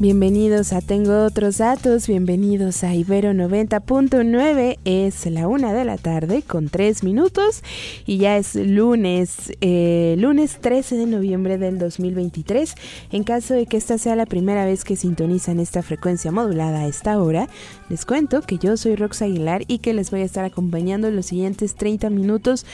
Bienvenidos 0.00 0.72
a 0.72 0.80
Tengo 0.80 1.24
otros 1.24 1.58
datos, 1.58 2.08
bienvenidos 2.08 2.82
a 2.82 2.96
Ibero 2.96 3.30
90.9, 3.30 4.78
es 4.84 5.24
la 5.26 5.46
una 5.46 5.72
de 5.72 5.84
la 5.84 5.98
tarde 5.98 6.42
con 6.42 6.68
tres 6.68 7.04
minutos 7.04 7.62
y 8.04 8.18
ya 8.18 8.36
es 8.36 8.56
lunes, 8.56 9.52
eh, 9.60 10.16
lunes 10.18 10.58
13 10.60 10.96
de 10.96 11.06
noviembre 11.06 11.58
del 11.58 11.78
2023. 11.78 12.74
En 13.12 13.22
caso 13.22 13.54
de 13.54 13.66
que 13.66 13.76
esta 13.76 13.96
sea 13.96 14.16
la 14.16 14.26
primera 14.26 14.64
vez 14.64 14.82
que 14.82 14.96
sintonizan 14.96 15.60
esta 15.60 15.80
frecuencia 15.80 16.32
modulada 16.32 16.80
a 16.80 16.88
esta 16.88 17.22
hora, 17.22 17.48
les 17.88 18.04
cuento 18.04 18.42
que 18.42 18.58
yo 18.58 18.76
soy 18.76 18.96
Rox 18.96 19.22
Aguilar 19.22 19.62
y 19.68 19.78
que 19.78 19.94
les 19.94 20.10
voy 20.10 20.22
a 20.22 20.24
estar 20.24 20.44
acompañando 20.44 21.06
en 21.06 21.14
los 21.14 21.26
siguientes 21.26 21.76
30 21.76 22.10
minutos 22.10 22.66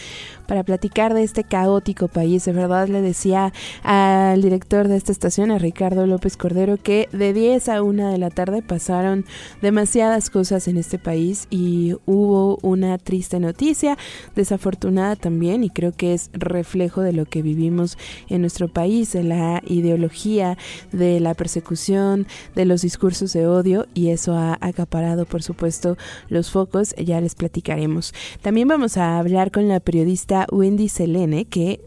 para 0.47 0.63
platicar 0.63 1.13
de 1.13 1.23
este 1.23 1.45
caótico 1.45 2.09
país. 2.09 2.47
De 2.47 2.53
verdad 2.53 2.89
le 2.89 3.03
decía 3.03 3.53
al 3.83 4.41
director 4.41 4.89
de 4.89 4.97
esta 4.97 5.13
estación, 5.13 5.51
a 5.51 5.59
Ricardo 5.59 6.07
López 6.07 6.39
Cordero, 6.39 6.79
que 6.79 7.10
de 7.13 7.33
10 7.33 7.69
a 7.69 7.83
1 7.83 8.11
de 8.11 8.19
la 8.19 8.31
tarde 8.31 8.63
pasaron 8.63 9.25
demasiadas 9.63 10.31
cosas 10.31 10.69
en 10.69 10.77
este 10.77 10.99
país 10.99 11.47
y 11.51 11.95
hubo 12.07 12.59
una 12.63 12.99
triste 12.99 13.41
noticia, 13.41 13.97
desafortunada 14.35 15.17
también, 15.17 15.65
y 15.65 15.71
creo 15.71 15.93
que 15.93 16.15
es 16.15 16.31
reflejo 16.33 17.03
de 17.03 17.13
lo 17.13 17.25
que 17.27 17.43
vivimos 17.43 17.99
en 18.29 18.41
nuestro 18.41 18.69
país, 18.69 19.13
de 19.13 19.25
la 19.25 19.63
ideología, 19.67 20.57
de 20.93 21.21
la 21.21 21.35
persecución, 21.35 22.27
de 22.55 22.65
los 22.65 22.83
discursos 22.83 23.33
de 23.33 23.47
odio, 23.47 23.87
y 23.95 24.09
eso 24.09 24.35
ha 24.35 24.59
acaparado, 24.61 25.27
por 25.27 25.43
supuesto, 25.43 25.97
los 26.29 26.51
focos, 26.51 26.95
ya 26.97 27.21
les 27.21 27.35
platicaremos. 27.35 28.15
También 28.43 28.69
vamos 28.69 28.97
a 28.97 29.19
hablar 29.19 29.51
con 29.51 29.69
la 29.69 29.81
periodista 29.81 30.47
Wendy 30.51 30.89
Selene, 30.89 31.45
que 31.45 31.81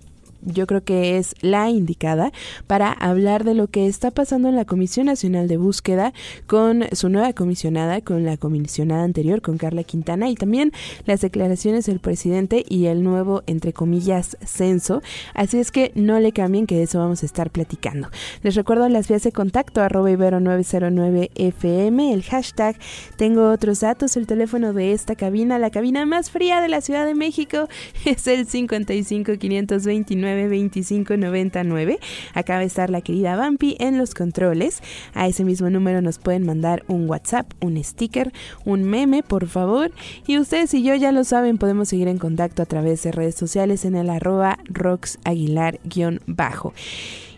yo 0.45 0.67
creo 0.67 0.83
que 0.83 1.17
es 1.17 1.35
la 1.41 1.69
indicada 1.69 2.31
para 2.67 2.91
hablar 2.91 3.43
de 3.43 3.53
lo 3.53 3.67
que 3.67 3.87
está 3.87 4.11
pasando 4.11 4.49
en 4.49 4.55
la 4.55 4.65
Comisión 4.65 5.05
Nacional 5.05 5.47
de 5.47 5.57
Búsqueda 5.57 6.13
con 6.47 6.85
su 6.91 7.09
nueva 7.09 7.33
comisionada, 7.33 8.01
con 8.01 8.25
la 8.25 8.37
comisionada 8.37 9.03
anterior, 9.03 9.41
con 9.41 9.57
Carla 9.57 9.83
Quintana, 9.83 10.29
y 10.29 10.35
también 10.35 10.71
las 11.05 11.21
declaraciones 11.21 11.85
del 11.85 11.99
presidente 11.99 12.65
y 12.67 12.85
el 12.85 13.03
nuevo, 13.03 13.43
entre 13.47 13.73
comillas, 13.73 14.37
censo. 14.45 15.01
Así 15.33 15.59
es 15.59 15.71
que 15.71 15.91
no 15.95 16.19
le 16.19 16.31
cambien, 16.31 16.67
que 16.67 16.75
de 16.75 16.83
eso 16.83 16.99
vamos 16.99 17.23
a 17.23 17.25
estar 17.25 17.49
platicando. 17.49 18.09
Les 18.41 18.55
recuerdo 18.55 18.87
las 18.89 19.07
vías 19.07 19.23
de 19.23 19.31
contacto, 19.31 19.81
arroba 19.81 20.11
ibero 20.11 20.39
909 20.39 21.31
FM, 21.35 22.13
el 22.13 22.23
hashtag 22.23 22.77
tengo 23.17 23.51
otros 23.51 23.79
datos, 23.79 24.17
el 24.17 24.27
teléfono 24.27 24.73
de 24.73 24.93
esta 24.93 25.15
cabina, 25.15 25.59
la 25.59 25.69
cabina 25.69 26.05
más 26.05 26.31
fría 26.31 26.61
de 26.61 26.69
la 26.69 26.81
Ciudad 26.81 27.05
de 27.05 27.15
México, 27.15 27.67
es 28.05 28.27
el 28.27 28.47
55 28.47 29.33
529 29.37 30.32
2599. 30.35 31.99
Acaba 32.33 32.59
de 32.59 32.65
estar 32.65 32.89
la 32.89 33.01
querida 33.01 33.35
Vampi 33.35 33.75
en 33.79 33.97
los 33.97 34.13
controles. 34.13 34.81
A 35.13 35.27
ese 35.27 35.43
mismo 35.43 35.69
número 35.69 36.01
nos 36.01 36.19
pueden 36.19 36.45
mandar 36.45 36.83
un 36.87 37.09
WhatsApp, 37.09 37.51
un 37.61 37.81
sticker, 37.83 38.31
un 38.65 38.83
meme, 38.83 39.23
por 39.23 39.47
favor. 39.47 39.91
Y 40.27 40.37
ustedes 40.37 40.73
y 40.73 40.83
yo 40.83 40.95
ya 40.95 41.11
lo 41.11 41.23
saben, 41.23 41.57
podemos 41.57 41.89
seguir 41.89 42.07
en 42.07 42.17
contacto 42.17 42.61
a 42.61 42.65
través 42.65 43.03
de 43.03 43.11
redes 43.11 43.35
sociales 43.35 43.85
en 43.85 43.95
el 43.95 44.09
arroba 44.09 44.59
roxaguilar-bajo. 44.65 46.73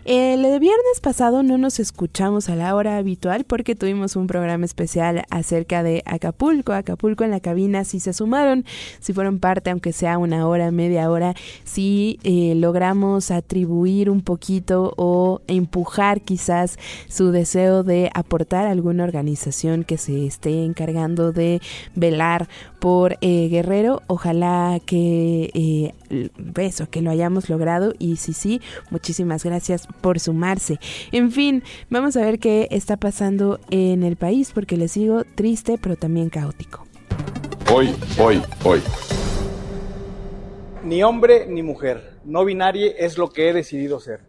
El 0.08 0.42
de 0.42 0.60
viernes 0.60 1.00
pasado 1.02 1.42
no 1.42 1.58
nos 1.58 1.80
escuchamos 1.80 2.48
a 2.48 2.54
la 2.54 2.76
hora 2.76 2.96
habitual 2.96 3.42
porque 3.42 3.74
tuvimos 3.74 4.14
un 4.14 4.28
programa 4.28 4.64
especial 4.64 5.24
acerca 5.30 5.82
de 5.82 6.04
Acapulco. 6.06 6.72
Acapulco 6.72 7.24
en 7.24 7.32
la 7.32 7.40
cabina, 7.40 7.82
si 7.82 7.98
se 7.98 8.12
sumaron, 8.12 8.64
si 9.00 9.12
fueron 9.12 9.40
parte, 9.40 9.70
aunque 9.70 9.92
sea 9.92 10.18
una 10.18 10.46
hora, 10.46 10.70
media 10.70 11.10
hora, 11.10 11.34
si 11.64 12.20
eh, 12.22 12.54
logramos 12.54 13.32
atribuir 13.32 14.08
un 14.08 14.20
poquito 14.20 14.94
o 14.96 15.40
empujar 15.48 16.20
quizás 16.20 16.78
su 17.08 17.32
deseo 17.32 17.82
de 17.82 18.08
aportar 18.14 18.68
a 18.68 18.70
alguna 18.70 19.02
organización 19.02 19.82
que 19.82 19.98
se 19.98 20.24
esté 20.24 20.64
encargando 20.64 21.32
de 21.32 21.60
velar 21.96 22.46
por 22.78 23.18
eh, 23.22 23.48
Guerrero. 23.48 24.02
Ojalá 24.06 24.78
que 24.86 25.50
eh, 25.52 25.94
eso, 26.56 26.88
que 26.88 27.02
lo 27.02 27.10
hayamos 27.10 27.48
logrado 27.48 27.94
y 27.98 28.16
si 28.16 28.32
sí, 28.32 28.60
muchísimas 28.90 29.44
gracias 29.44 29.86
por 30.00 30.20
sumarse. 30.20 30.78
En 31.12 31.32
fin, 31.32 31.62
vamos 31.90 32.16
a 32.16 32.22
ver 32.22 32.38
qué 32.38 32.68
está 32.70 32.96
pasando 32.96 33.60
en 33.70 34.02
el 34.02 34.16
país 34.16 34.52
porque 34.54 34.76
les 34.76 34.92
sigo 34.92 35.24
triste 35.34 35.78
pero 35.80 35.96
también 35.96 36.30
caótico. 36.30 36.86
Hoy, 37.72 37.94
hoy, 38.18 38.40
hoy. 38.64 38.80
Ni 40.84 41.02
hombre 41.02 41.46
ni 41.48 41.62
mujer, 41.62 42.20
no 42.24 42.44
binario 42.44 42.92
es 42.96 43.18
lo 43.18 43.32
que 43.32 43.48
he 43.48 43.52
decidido 43.52 43.98
ser. 43.98 44.20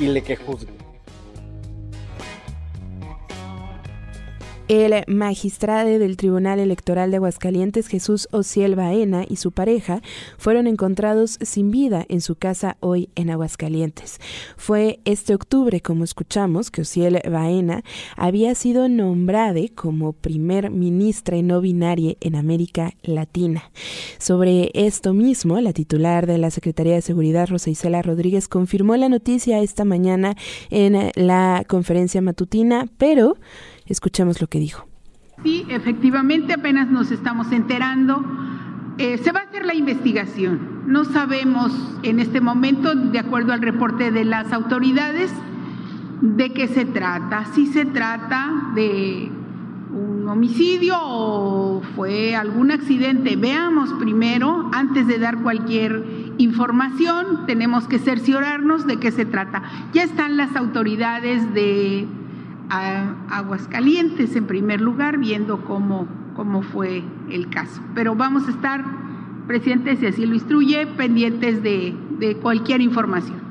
Y 0.00 0.08
le 0.08 0.22
que 0.22 0.34
juzgue. 0.34 0.73
El 4.66 5.04
magistrado 5.08 5.98
del 5.98 6.16
Tribunal 6.16 6.58
Electoral 6.58 7.10
de 7.10 7.18
Aguascalientes, 7.18 7.86
Jesús 7.86 8.28
Ociel 8.30 8.76
Baena, 8.76 9.26
y 9.28 9.36
su 9.36 9.52
pareja 9.52 10.00
fueron 10.38 10.66
encontrados 10.66 11.38
sin 11.42 11.70
vida 11.70 12.06
en 12.08 12.22
su 12.22 12.36
casa 12.36 12.78
hoy 12.80 13.10
en 13.14 13.28
Aguascalientes. 13.28 14.20
Fue 14.56 15.00
este 15.04 15.34
octubre, 15.34 15.82
como 15.82 16.02
escuchamos, 16.02 16.70
que 16.70 16.80
Ociel 16.80 17.20
Baena 17.30 17.84
había 18.16 18.54
sido 18.54 18.88
nombrada 18.88 19.60
como 19.74 20.14
primer 20.14 20.70
ministra 20.70 21.42
no 21.42 21.60
binaria 21.60 22.14
en 22.22 22.34
América 22.34 22.94
Latina. 23.02 23.70
Sobre 24.18 24.70
esto 24.72 25.12
mismo, 25.12 25.60
la 25.60 25.74
titular 25.74 26.26
de 26.26 26.38
la 26.38 26.50
Secretaría 26.50 26.94
de 26.94 27.02
Seguridad, 27.02 27.48
Rosa 27.48 27.68
Isela 27.68 28.00
Rodríguez, 28.00 28.48
confirmó 28.48 28.96
la 28.96 29.10
noticia 29.10 29.60
esta 29.60 29.84
mañana 29.84 30.36
en 30.70 31.10
la 31.16 31.64
conferencia 31.68 32.22
matutina, 32.22 32.88
pero 32.96 33.36
Escuchemos 33.86 34.40
lo 34.40 34.46
que 34.46 34.58
dijo. 34.58 34.86
Sí, 35.42 35.66
efectivamente, 35.68 36.54
apenas 36.54 36.90
nos 36.90 37.10
estamos 37.10 37.50
enterando. 37.52 38.24
Eh, 38.98 39.18
se 39.18 39.32
va 39.32 39.40
a 39.40 39.42
hacer 39.44 39.66
la 39.66 39.74
investigación. 39.74 40.82
No 40.86 41.04
sabemos 41.04 41.72
en 42.02 42.20
este 42.20 42.40
momento, 42.40 42.94
de 42.94 43.18
acuerdo 43.18 43.52
al 43.52 43.60
reporte 43.60 44.10
de 44.10 44.24
las 44.24 44.52
autoridades, 44.52 45.32
de 46.20 46.52
qué 46.52 46.68
se 46.68 46.84
trata. 46.84 47.46
Si 47.54 47.66
se 47.66 47.84
trata 47.84 48.70
de 48.74 49.30
un 49.94 50.28
homicidio 50.28 50.96
o 51.00 51.82
fue 51.94 52.34
algún 52.34 52.70
accidente. 52.70 53.36
Veamos 53.36 53.92
primero, 53.94 54.70
antes 54.72 55.06
de 55.06 55.18
dar 55.18 55.42
cualquier 55.42 56.04
información, 56.38 57.46
tenemos 57.46 57.86
que 57.86 57.98
cerciorarnos 57.98 58.86
de 58.86 58.98
qué 58.98 59.12
se 59.12 59.24
trata. 59.24 59.62
Ya 59.92 60.02
están 60.02 60.36
las 60.36 60.56
autoridades 60.56 61.52
de 61.54 62.06
a 62.70 63.14
Aguascalientes 63.30 64.36
en 64.36 64.46
primer 64.46 64.80
lugar, 64.80 65.18
viendo 65.18 65.64
cómo, 65.64 66.08
cómo 66.34 66.62
fue 66.62 67.02
el 67.30 67.50
caso. 67.50 67.80
Pero 67.94 68.14
vamos 68.14 68.48
a 68.48 68.50
estar, 68.50 68.84
presidente, 69.46 69.96
si 69.96 70.06
así 70.06 70.26
lo 70.26 70.34
instruye, 70.34 70.86
pendientes 70.86 71.62
de, 71.62 71.94
de 72.18 72.36
cualquier 72.36 72.80
información. 72.80 73.42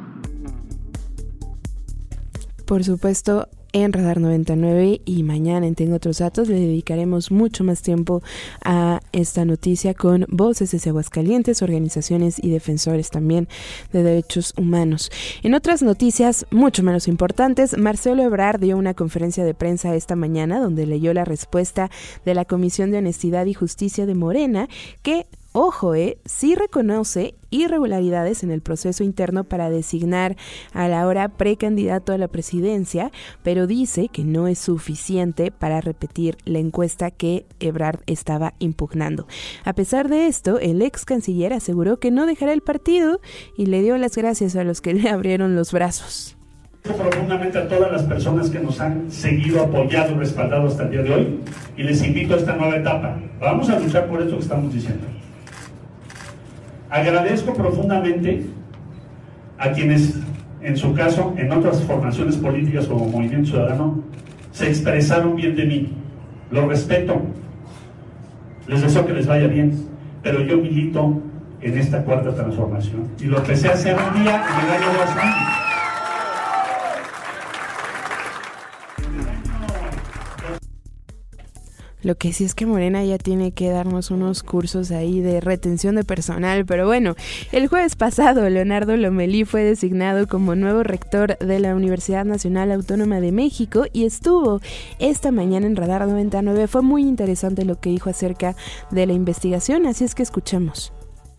Por 2.66 2.84
supuesto, 2.84 3.48
en 3.74 3.92
Radar 3.92 4.22
99 4.22 5.02
y 5.04 5.24
mañana 5.24 5.68
en 5.68 5.76
Tengo 5.76 5.96
otros 5.96 6.20
datos 6.20 6.48
le 6.48 6.60
dedicaremos 6.60 7.32
mucho 7.32 7.64
más 7.64 7.82
tiempo 7.82 8.22
a 8.64 9.02
esta 9.12 9.44
noticia 9.46 9.94
con 9.94 10.26
voces 10.30 10.72
desde 10.72 10.92
Aguascalientes, 10.92 11.62
organizaciones 11.62 12.42
y 12.42 12.52
defensores 12.52 13.10
también 13.10 13.48
de 13.92 14.04
derechos 14.04 14.54
humanos. 14.58 15.12
En 15.42 15.56
otras 15.56 15.82
noticias 15.82 16.46
mucho 16.52 16.84
menos 16.84 17.08
importantes, 17.08 17.78
Marcelo 17.78 18.24
Ebrard 18.24 18.60
dio 18.60 18.78
una 18.78 18.94
conferencia 18.94 19.44
de 19.44 19.54
prensa 19.54 19.96
esta 19.96 20.16
mañana 20.16 20.60
donde 20.60 20.86
leyó 20.86 21.14
la 21.14 21.26
respuesta 21.26 21.90
de 22.26 22.36
la 22.36 22.46
Comisión 22.46 22.92
de 22.92 23.00
Honestidad 23.00 23.46
y 23.48 23.54
Justicia 23.54 24.06
de 24.06 24.16
Morena 24.16 24.70
que 25.02 25.26
ojo, 25.54 25.96
eh, 25.96 26.18
sí 26.26 26.56
reconoce 26.56 27.36
irregularidades 27.52 28.44
en 28.44 28.52
el 28.52 28.62
proceso 28.62 29.04
interno 29.04 29.44
para 29.44 29.70
designar 29.70 30.36
a 30.74 30.88
la 30.88 31.08
hora 31.08 31.30
precandidato 31.30 32.12
a 32.12 32.18
la 32.18 32.28
presidencia, 32.28 33.12
pero 33.44 33.68
dice 33.68 34.10
que 34.12 34.24
no 34.24 34.48
es 34.48 34.60
suficiente 34.60 35.52
para 35.52 35.80
repetir 35.80 36.38
la 36.46 36.60
encuesta 36.60 37.12
que 37.12 37.46
Ebrard 37.60 38.02
estaba 38.08 38.56
impugnando. 38.60 39.28
A 39.64 39.74
pesar 39.74 40.10
de 40.10 40.28
esto, 40.28 40.60
el 40.60 40.82
ex 40.82 41.06
canciller 41.06 41.54
aseguró 41.54 42.00
que 42.00 42.12
no 42.12 42.26
dejará 42.26 42.54
el 42.54 42.62
partido 42.62 43.22
y 43.56 43.68
le 43.68 43.82
dio 43.82 43.98
las 43.98 44.16
gracias 44.16 44.56
a 44.56 44.64
los 44.64 44.82
que 44.82 44.94
le 44.96 45.10
abrieron 45.10 45.56
los 45.56 45.72
brazos 45.72 46.36
profundamente 46.84 47.58
a 47.58 47.68
todas 47.70 47.92
las 47.94 48.04
personas 48.04 48.50
que 48.50 48.60
nos 48.60 48.82
han 48.82 49.10
seguido, 49.10 49.64
apoyado 49.64 50.18
respaldado 50.18 50.68
hasta 50.68 50.84
el 50.84 50.92
día 50.92 51.02
de 51.02 51.14
hoy 51.14 51.40
y 51.78 51.84
les 51.84 52.04
invito 52.04 52.34
a 52.34 52.38
esta 52.38 52.58
nueva 52.58 52.76
etapa. 52.76 53.18
Vamos 53.40 53.70
a 53.70 53.80
luchar 53.80 54.08
por 54.08 54.22
esto 54.22 54.36
que 54.36 54.44
estamos 54.44 54.74
diciendo. 54.74 55.08
Agradezco 56.94 57.56
profundamente 57.56 58.46
a 59.58 59.72
quienes, 59.72 60.20
en 60.62 60.78
su 60.78 60.94
caso, 60.94 61.34
en 61.38 61.52
otras 61.52 61.82
formaciones 61.82 62.36
políticas 62.36 62.86
como 62.86 63.08
Movimiento 63.08 63.50
Ciudadano, 63.50 64.04
se 64.52 64.68
expresaron 64.68 65.36
bien 65.36 65.56
de 65.56 65.66
mí. 65.66 65.92
Lo 66.52 66.68
respeto. 66.70 67.20
Les 68.68 68.84
deseo 68.84 69.08
que 69.08 69.14
les 69.14 69.26
vaya 69.26 69.48
bien. 69.48 69.88
Pero 70.22 70.42
yo 70.42 70.58
milito 70.58 71.20
en 71.62 71.80
esta 71.80 72.04
cuarta 72.04 72.36
transformación. 72.36 73.08
Y 73.20 73.24
lo 73.24 73.40
empecé 73.40 73.70
a 73.70 73.72
hacer 73.72 73.96
un 73.96 74.22
día 74.22 74.36
en 74.36 74.66
el 74.66 74.72
año 74.72 75.00
2000. 75.00 75.53
Lo 82.04 82.16
que 82.16 82.34
sí 82.34 82.44
es 82.44 82.54
que 82.54 82.66
Morena 82.66 83.04
ya 83.06 83.18
tiene 83.18 83.54
que 83.54 83.70
darnos 83.70 84.12
unos 84.12 84.44
cursos 84.44 84.92
ahí 84.92 85.22
de 85.22 85.40
retención 85.40 85.96
de 85.96 86.04
personal, 86.04 86.66
pero 86.66 86.86
bueno, 86.86 87.16
el 87.54 87.68
jueves 87.68 87.96
pasado 87.96 88.50
Leonardo 88.50 88.98
Lomelí 88.98 89.46
fue 89.46 89.64
designado 89.64 90.28
como 90.28 90.56
nuevo 90.56 90.84
rector 90.84 91.38
de 91.38 91.60
la 91.60 91.74
Universidad 91.74 92.26
Nacional 92.26 92.74
Autónoma 92.74 93.22
de 93.22 93.32
México 93.32 93.86
y 93.94 94.04
estuvo 94.04 94.60
esta 95.00 95.32
mañana 95.32 95.66
en 95.66 95.78
Radar 95.78 96.06
99. 96.06 96.68
Fue 96.68 96.82
muy 96.82 97.04
interesante 97.04 97.64
lo 97.64 97.80
que 97.80 97.90
dijo 97.90 98.10
acerca 98.10 98.56
de 98.92 99.06
la 99.06 99.14
investigación, 99.14 99.86
así 99.86 100.04
es 100.04 100.14
que 100.14 100.24
escuchemos. 100.24 100.92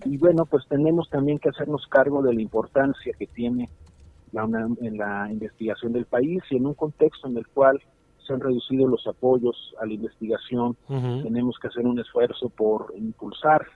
Y 0.06 0.16
bueno, 0.16 0.46
pues 0.46 0.64
tenemos 0.68 1.10
también 1.10 1.38
que 1.38 1.50
hacernos 1.50 1.86
cargo 1.88 2.22
de 2.22 2.32
la 2.32 2.40
importancia 2.40 3.12
que 3.18 3.26
tiene 3.26 3.68
la, 4.32 4.46
la 4.46 5.30
investigación 5.30 5.92
del 5.92 6.06
país 6.06 6.42
y 6.50 6.56
en 6.56 6.66
un 6.66 6.74
contexto 6.74 7.28
en 7.28 7.36
el 7.36 7.46
cual 7.48 7.82
se 8.26 8.32
han 8.32 8.40
reducido 8.40 8.88
los 8.88 9.06
apoyos 9.06 9.74
a 9.80 9.86
la 9.86 9.92
investigación, 9.92 10.76
tenemos 10.88 11.58
que 11.58 11.68
hacer 11.68 11.86
un 11.86 11.98
esfuerzo 11.98 12.48
por 12.48 12.92
impulsar 12.96 13.66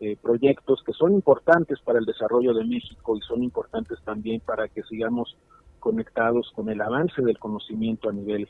eh, 0.00 0.16
proyectos 0.22 0.82
que 0.86 0.92
son 0.92 1.12
importantes 1.12 1.80
para 1.80 1.98
el 1.98 2.04
desarrollo 2.04 2.54
de 2.54 2.64
México 2.64 3.16
y 3.16 3.20
son 3.22 3.42
importantes 3.42 3.98
también 4.04 4.40
para 4.40 4.68
que 4.68 4.82
sigamos 4.84 5.36
conectados 5.80 6.52
con 6.54 6.68
el 6.68 6.80
avance 6.80 7.22
del 7.22 7.38
conocimiento 7.38 8.08
a 8.08 8.12
nivel 8.12 8.48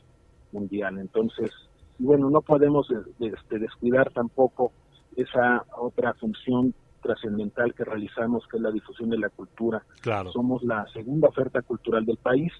mundial. 0.52 0.98
Entonces, 0.98 1.50
bueno, 1.98 2.28
no 2.28 2.42
podemos 2.42 2.88
este, 3.18 3.58
descuidar 3.58 4.10
tampoco 4.12 4.72
esa 5.16 5.64
otra 5.78 6.12
función 6.14 6.74
trascendental 7.02 7.72
que 7.72 7.84
realizamos, 7.84 8.46
que 8.46 8.58
es 8.58 8.62
la 8.62 8.70
difusión 8.70 9.08
de 9.08 9.18
la 9.18 9.30
cultura. 9.30 9.82
Claro. 10.02 10.30
Somos 10.32 10.62
la 10.62 10.86
segunda 10.92 11.28
oferta 11.28 11.62
cultural 11.62 12.04
del 12.04 12.18
país 12.18 12.52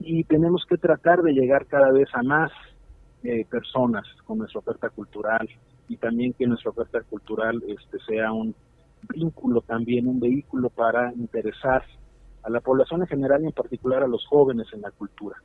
y 0.00 0.24
tenemos 0.24 0.64
que 0.68 0.78
tratar 0.78 1.22
de 1.22 1.32
llegar 1.32 1.66
cada 1.66 1.92
vez 1.92 2.08
a 2.14 2.22
más 2.22 2.50
eh, 3.22 3.44
personas 3.44 4.06
con 4.24 4.38
nuestra 4.38 4.60
oferta 4.60 4.88
cultural 4.88 5.46
y 5.88 5.96
también 5.98 6.32
que 6.32 6.46
nuestra 6.46 6.70
oferta 6.70 7.02
cultural 7.02 7.62
este, 7.68 7.98
sea 8.06 8.32
un 8.32 8.54
vínculo 9.14 9.60
también, 9.60 10.08
un 10.08 10.18
vehículo 10.18 10.70
para 10.70 11.12
interesar 11.14 11.84
a 12.42 12.50
la 12.50 12.60
población 12.60 13.02
en 13.02 13.08
general 13.08 13.42
y 13.42 13.46
en 13.46 13.52
particular 13.52 14.02
a 14.02 14.08
los 14.08 14.26
jóvenes 14.26 14.66
en 14.72 14.80
la 14.80 14.90
cultura. 14.90 15.36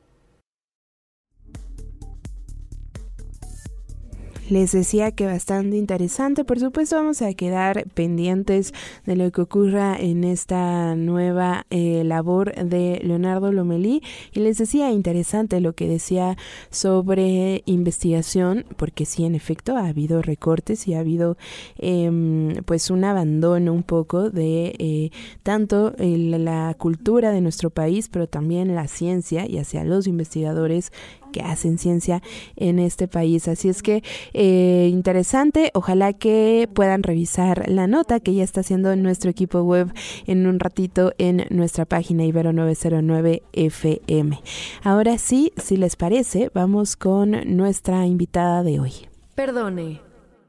Les 4.48 4.72
decía 4.72 5.10
que 5.10 5.26
bastante 5.26 5.76
interesante. 5.76 6.44
Por 6.44 6.60
supuesto 6.60 6.96
vamos 6.96 7.22
a 7.22 7.32
quedar 7.34 7.88
pendientes 7.94 8.72
de 9.04 9.16
lo 9.16 9.30
que 9.32 9.40
ocurra 9.40 9.96
en 9.98 10.24
esta 10.24 10.94
nueva 10.94 11.66
eh, 11.70 12.02
labor 12.04 12.54
de 12.54 13.00
Leonardo 13.02 13.52
Lomelí. 13.52 14.02
Y 14.32 14.40
les 14.40 14.58
decía 14.58 14.90
interesante 14.90 15.60
lo 15.60 15.72
que 15.72 15.88
decía 15.88 16.36
sobre 16.70 17.62
investigación, 17.66 18.64
porque 18.76 19.04
sí, 19.04 19.24
en 19.24 19.34
efecto, 19.34 19.76
ha 19.76 19.88
habido 19.88 20.22
recortes 20.22 20.86
y 20.86 20.94
ha 20.94 21.00
habido 21.00 21.36
em, 21.78 22.54
pues 22.64 22.90
un 22.90 23.04
abandono 23.04 23.72
un 23.72 23.82
poco 23.82 24.30
de 24.30 24.74
eh, 24.78 25.10
tanto 25.42 25.94
la 25.98 26.74
cultura 26.78 27.32
de 27.32 27.40
nuestro 27.40 27.70
país, 27.70 28.08
pero 28.08 28.26
también 28.26 28.74
la 28.74 28.88
ciencia 28.88 29.46
y 29.46 29.58
hacia 29.58 29.84
los 29.84 30.06
investigadores 30.06 30.92
que 31.32 31.40
hacen 31.40 31.78
ciencia 31.78 32.22
en 32.56 32.78
este 32.78 33.08
país. 33.08 33.48
Así 33.48 33.68
es 33.68 33.82
que 33.82 34.02
eh, 34.32 34.88
interesante, 34.90 35.70
ojalá 35.74 36.12
que 36.12 36.68
puedan 36.72 37.02
revisar 37.02 37.68
la 37.68 37.86
nota 37.86 38.20
que 38.20 38.34
ya 38.34 38.44
está 38.44 38.60
haciendo 38.60 38.94
nuestro 38.96 39.30
equipo 39.30 39.60
web 39.62 39.92
en 40.26 40.46
un 40.46 40.60
ratito 40.60 41.12
en 41.18 41.46
nuestra 41.50 41.84
página 41.84 42.24
Ibero 42.24 42.52
909 42.52 43.42
FM. 43.52 44.40
Ahora 44.82 45.18
sí, 45.18 45.52
si 45.56 45.76
les 45.76 45.96
parece, 45.96 46.50
vamos 46.54 46.96
con 46.96 47.56
nuestra 47.56 48.06
invitada 48.06 48.62
de 48.62 48.80
hoy. 48.80 48.92
Perdone, 49.34 50.00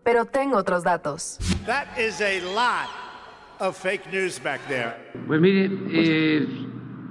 pero 0.04 0.26
tengo 0.26 0.58
otros 0.58 0.84
datos. 0.84 1.38
Pues 5.28 5.42
mire, 5.42 5.70
eh, 5.92 6.48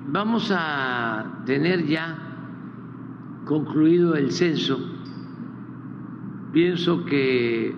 vamos 0.06 0.50
a 0.50 1.42
tener 1.44 1.86
ya 1.86 2.25
concluido 3.46 4.16
el 4.16 4.32
censo, 4.32 4.76
pienso 6.52 7.04
que 7.04 7.68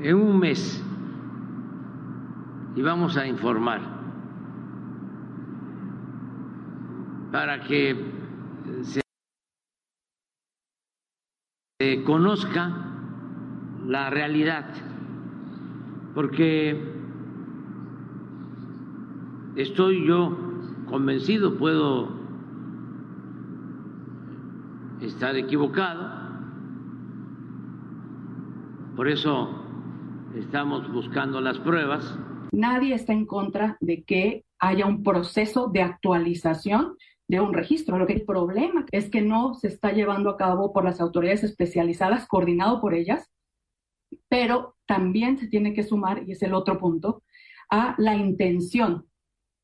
en 0.00 0.14
un 0.16 0.38
mes 0.40 0.84
íbamos 2.74 3.16
a 3.16 3.26
informar 3.28 3.80
para 7.30 7.62
que 7.62 7.96
se 11.78 12.02
conozca 12.02 12.72
la 13.86 14.10
realidad, 14.10 14.66
porque 16.12 16.76
estoy 19.54 20.04
yo 20.08 20.36
convencido, 20.88 21.56
puedo 21.56 22.17
estar 25.00 25.36
equivocado. 25.36 26.10
Por 28.96 29.08
eso 29.08 29.48
estamos 30.34 30.90
buscando 30.92 31.40
las 31.40 31.58
pruebas. 31.58 32.18
Nadie 32.52 32.94
está 32.94 33.12
en 33.12 33.26
contra 33.26 33.76
de 33.80 34.02
que 34.02 34.44
haya 34.58 34.86
un 34.86 35.02
proceso 35.02 35.68
de 35.68 35.82
actualización 35.82 36.96
de 37.28 37.40
un 37.40 37.52
registro. 37.52 37.98
Lo 37.98 38.06
que 38.06 38.14
el 38.14 38.24
problema 38.24 38.86
es 38.90 39.10
que 39.10 39.20
no 39.20 39.54
se 39.54 39.68
está 39.68 39.92
llevando 39.92 40.30
a 40.30 40.36
cabo 40.36 40.72
por 40.72 40.84
las 40.84 41.00
autoridades 41.00 41.44
especializadas, 41.44 42.26
coordinado 42.26 42.80
por 42.80 42.94
ellas, 42.94 43.30
pero 44.28 44.76
también 44.86 45.38
se 45.38 45.46
tiene 45.46 45.74
que 45.74 45.82
sumar, 45.82 46.22
y 46.26 46.32
es 46.32 46.42
el 46.42 46.54
otro 46.54 46.78
punto, 46.78 47.22
a 47.70 47.94
la 47.98 48.16
intención 48.16 49.06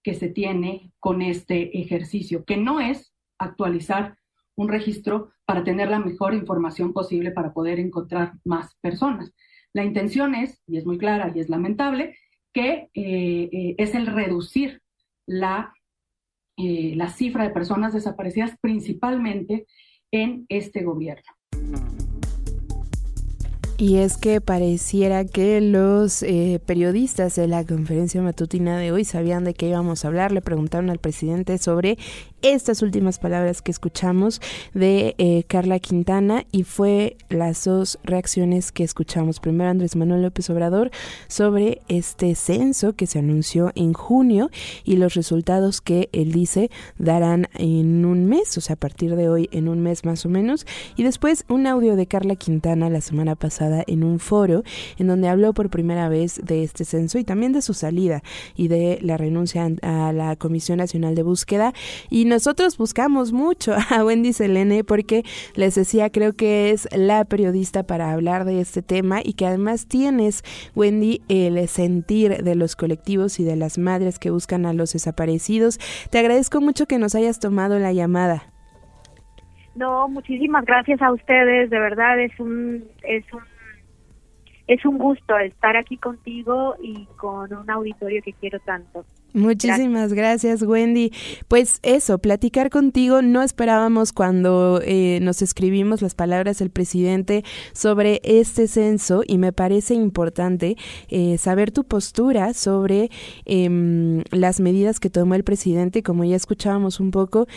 que 0.03 0.15
se 0.15 0.29
tiene 0.29 0.93
con 1.01 1.23
este 1.23 1.79
ejercicio, 1.81 2.45
que 2.45 2.59
no 2.59 2.79
es 2.79 3.15
actualizar 3.39 4.19
un 4.57 4.69
registro 4.69 5.31
para 5.45 5.65
tener 5.65 5.91
la 5.91 5.99
mejor 5.99 6.35
información 6.35 6.93
posible 6.93 7.31
para 7.31 7.53
poder 7.53 7.79
encontrar 7.79 8.35
más 8.45 8.75
personas. 8.81 9.33
La 9.73 9.85
intención 9.85 10.35
es, 10.35 10.63
y 10.67 10.79
es 10.79 10.87
muy 10.87 10.99
clara 10.99 11.33
y 11.35 11.41
es 11.41 11.49
lamentable, 11.49 12.17
que 12.53 12.89
eh, 12.95 13.49
eh, 13.53 13.75
es 13.77 13.95
el 13.95 14.07
reducir 14.07 14.81
la, 15.27 15.75
eh, 16.57 16.95
la 16.95 17.11
cifra 17.11 17.43
de 17.43 17.51
personas 17.51 17.93
desaparecidas 17.93 18.57
principalmente 18.61 19.67
en 20.13 20.47
este 20.49 20.85
gobierno. 20.85 21.25
Y 23.77 23.97
es 23.97 24.17
que 24.17 24.41
pareciera 24.41 25.25
que 25.25 25.61
los 25.61 26.25
periodistas 26.65 27.35
de 27.35 27.49
la 27.49 27.67
conferencia 27.67 28.23
matutina 28.23 28.79
de 28.79 28.93
hoy 28.93 29.05
sabían 29.05 29.43
de 29.43 29.53
qué 29.53 29.69
íbamos 29.69 30.05
a 30.05 30.09
hablar. 30.09 30.31
Le 30.31 30.41
preguntaron 30.41 30.91
al 30.91 31.01
presidente 31.01 31.59
sobre 31.59 31.99
estas 32.45 32.83
últimas 32.83 33.19
palabras 33.19 33.63
que 33.63 33.71
escuchamos 33.71 34.43
de 34.75 35.15
eh, 35.17 35.45
Carla 35.49 35.79
Quintana 35.79 36.45
y 36.53 36.65
fue 36.65 37.17
las 37.31 37.65
dos 37.65 37.99
reacciones 38.05 38.71
que 38.71 38.85
escuchamos. 38.85 39.41
Primero 39.41 39.71
Andrés 39.71 39.97
Manuel 39.97 40.21
López 40.21 40.51
Obrador 40.51 40.91
sobre 41.27 41.81
este 41.89 42.35
censo 42.35 42.93
que 42.93 43.07
se 43.07 43.19
anunció 43.19 43.73
en 43.75 43.95
junio 43.95 44.51
y 44.85 44.97
los 44.97 45.15
resultados 45.15 45.81
que 45.81 46.11
él 46.13 46.33
dice 46.33 46.71
darán 46.99 47.49
en 47.55 48.05
un 48.05 48.27
mes, 48.27 48.59
o 48.59 48.61
sea, 48.61 48.75
a 48.75 48.79
partir 48.79 49.17
de 49.17 49.31
hoy 49.31 49.49
en 49.51 49.69
un 49.69 49.81
mes 49.81 50.05
más 50.05 50.27
o 50.27 50.29
menos. 50.29 50.67
Y 50.97 51.03
después 51.03 51.47
un 51.49 51.67
audio 51.67 51.97
de 51.97 52.07
Carla 52.07 52.37
Quintana 52.37 52.91
la 52.91 53.01
semana 53.01 53.37
pasada 53.37 53.85
en 53.87 54.05
un 54.05 54.19
foro 54.19 54.65
en 54.99 55.07
donde 55.07 55.29
habló 55.29 55.55
por 55.55 55.71
primera 55.71 56.11
vez 56.11 56.43
de 56.45 56.63
este 56.63 56.85
censo 56.85 57.19
y 57.19 57.25
también 57.25 57.53
de 57.53 57.63
su 57.63 57.73
salida 57.73 58.23
y 58.55 58.69
de 58.69 58.99
la 59.01 59.17
renuncia 59.17 59.71
a 59.81 60.13
la 60.13 60.37
Comisión 60.37 60.77
Nacional 60.77 61.15
de 61.15 61.23
Búsqueda. 61.23 61.73
Y 62.11 62.34
nosotros 62.35 62.79
buscamos 62.79 63.33
mucho 63.33 63.75
a 63.91 64.05
Wendy 64.05 64.33
Selene 64.33 64.83
porque 64.83 65.23
les 65.55 65.77
decía, 65.77 66.11
creo 66.11 66.33
que 66.33 66.71
es 66.71 66.89
la 66.93 67.25
periodista 67.25 67.85
para 67.85 68.13
hablar 68.13 68.45
de 68.45 68.61
este 68.61 68.83
tema 68.83 69.21
y 69.23 69.35
que 69.35 69.47
además 69.47 69.87
tienes, 69.87 70.43
Wendy, 70.75 71.23
el 71.29 71.69
sentir 71.69 72.43
de 72.43 72.55
los 72.57 72.75
colectivos 72.75 73.39
y 73.39 73.45
de 73.45 73.55
las 73.55 73.79
madres 73.79 74.19
que 74.19 74.31
buscan 74.31 74.67
a 74.67 74.73
los 74.73 74.93
desaparecidos. 74.93 75.79
Te 76.11 76.19
agradezco 76.19 76.61
mucho 76.61 76.87
que 76.87 76.99
nos 76.99 77.15
hayas 77.15 77.39
tomado 77.39 77.79
la 77.79 77.93
llamada. 77.93 78.43
No, 79.77 80.09
muchísimas 80.09 80.65
gracias 80.65 81.01
a 81.03 81.13
ustedes, 81.13 81.71
de 81.71 81.79
verdad 81.79 82.19
es 82.21 82.39
un 82.41 82.85
es 83.05 83.25
un 83.33 83.43
es 84.67 84.85
un 84.85 84.99
gusto 84.99 85.39
estar 85.39 85.77
aquí 85.77 85.99
contigo 85.99 86.75
y 86.83 87.07
con 87.17 87.53
un 87.53 87.71
auditorio 87.71 88.23
que 88.23 88.33
quiero 88.33 88.59
tanto. 88.61 89.05
Muchísimas 89.35 90.13
gracias. 90.13 90.63
Wendy. 90.63 91.13
Pues 91.49 91.81
eso, 91.83 92.19
platicar 92.19 92.71
contigo. 92.71 93.21
No 93.21 93.43
esperábamos 93.43 94.13
cuando 94.13 94.81
eh, 94.85 95.19
nos 95.23 95.43
escribimos 95.43 96.03
las 96.03 96.15
palabras 96.15 96.59
del 96.59 96.71
presidente 96.71 97.45
sobre 97.73 98.21
este 98.23 98.69
censo 98.69 99.23
y 99.27 99.39
me 99.39 99.53
parece 99.53 99.95
importante 99.95 100.77
eh, 101.09 101.37
saber 101.37 101.73
tu 101.73 101.83
postura 101.83 102.55
sobre 102.55 103.11
em, 103.45 104.23
las 104.31 104.61
medidas 104.61 105.01
que 105.01 105.11
tomó 105.11 105.35
el 105.35 105.43
presidente, 105.43 106.05
como 106.05 106.23
ya 106.23 106.37
escuchábamos 106.37 107.01
un 107.01 107.11
poco. 107.11 107.49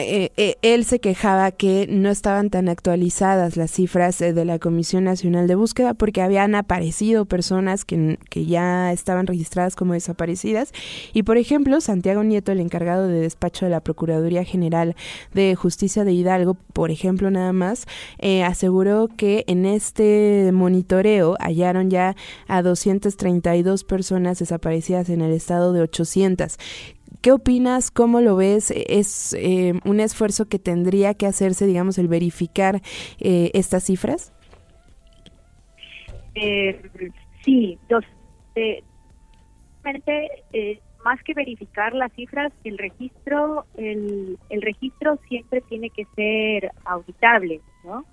Eh, 0.00 0.32
eh, 0.36 0.56
él 0.62 0.84
se 0.84 0.98
quejaba 0.98 1.50
que 1.50 1.86
no 1.88 2.10
estaban 2.10 2.50
tan 2.50 2.68
actualizadas 2.68 3.56
las 3.56 3.70
cifras 3.70 4.20
eh, 4.20 4.32
de 4.32 4.44
la 4.44 4.58
Comisión 4.58 5.04
Nacional 5.04 5.46
de 5.46 5.54
Búsqueda 5.54 5.94
porque 5.94 6.22
habían 6.22 6.54
aparecido 6.54 7.24
personas 7.24 7.84
que, 7.84 8.18
que, 8.28 8.46
ya 8.46 8.92
estaban 8.92 9.26
registradas 9.26 9.76
como 9.76 9.92
desaparecidas. 9.92 10.72
Y 11.12 11.22
por 11.22 11.36
ejemplo, 11.36 11.80
Santiago 11.80 12.24
Nieto, 12.24 12.52
el 12.52 12.60
encargado 12.60 13.06
de 13.08 13.20
despacho 13.20 13.66
de 13.66 13.70
la 13.70 13.80
Procuraduría 13.80 14.44
General 14.44 14.96
de 15.34 15.54
Justicia 15.54 16.04
de 16.04 16.12
Hidalgo, 16.12 16.54
por 16.72 16.90
ejemplo, 16.90 17.30
nada 17.30 17.52
más, 17.52 17.86
aseguró 18.44 19.08
que 19.16 19.44
en 19.46 19.66
este 19.66 20.50
monitoreo 20.52 21.36
hallaron 21.38 21.90
ya 21.90 22.16
a 22.48 22.62
232 22.62 23.84
personas 23.84 24.38
desaparecidas 24.38 25.08
en 25.10 25.20
el 25.20 25.32
estado 25.32 25.72
de 25.72 25.82
800 25.82 26.58
¿Qué 27.20 27.32
opinas? 27.32 27.90
¿Cómo 27.90 28.20
lo 28.22 28.36
ves? 28.36 28.70
¿Es 28.70 29.34
eh, 29.34 29.74
un 29.84 30.00
esfuerzo 30.00 30.48
que 30.48 30.58
tendría 30.58 31.12
que 31.12 31.26
hacerse, 31.26 31.66
digamos, 31.66 31.98
el 31.98 32.08
verificar 32.08 32.80
eh, 33.18 33.50
estas 33.52 33.84
cifras? 33.84 34.32
Eh, 36.34 36.80
sí, 37.44 37.78
dos, 37.90 38.04
eh, 38.54 38.82
más 41.04 41.22
que 41.22 41.34
verificar 41.34 41.92
las 41.92 42.10
cifras, 42.12 42.52
el 42.64 42.78
registro, 42.78 43.66
el, 43.76 44.38
el 44.48 44.62
registro 44.62 45.18
siempre 45.28 45.60
tiene 45.62 45.90
que 45.90 46.06
ser 46.16 46.70
auditable, 46.84 47.60
¿no? 47.84 48.04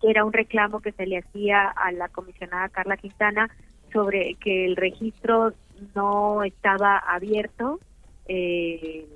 era 0.00 0.24
un 0.24 0.32
reclamo 0.32 0.80
que 0.80 0.92
se 0.92 1.06
le 1.06 1.18
hacía 1.18 1.68
a 1.68 1.90
la 1.90 2.08
comisionada 2.08 2.68
Carla 2.68 2.96
Quintana 2.96 3.50
sobre 3.92 4.34
que 4.34 4.64
el 4.66 4.76
registro 4.76 5.54
no 5.94 6.42
estaba 6.42 6.98
abierto, 6.98 7.80
eh, 8.26 9.06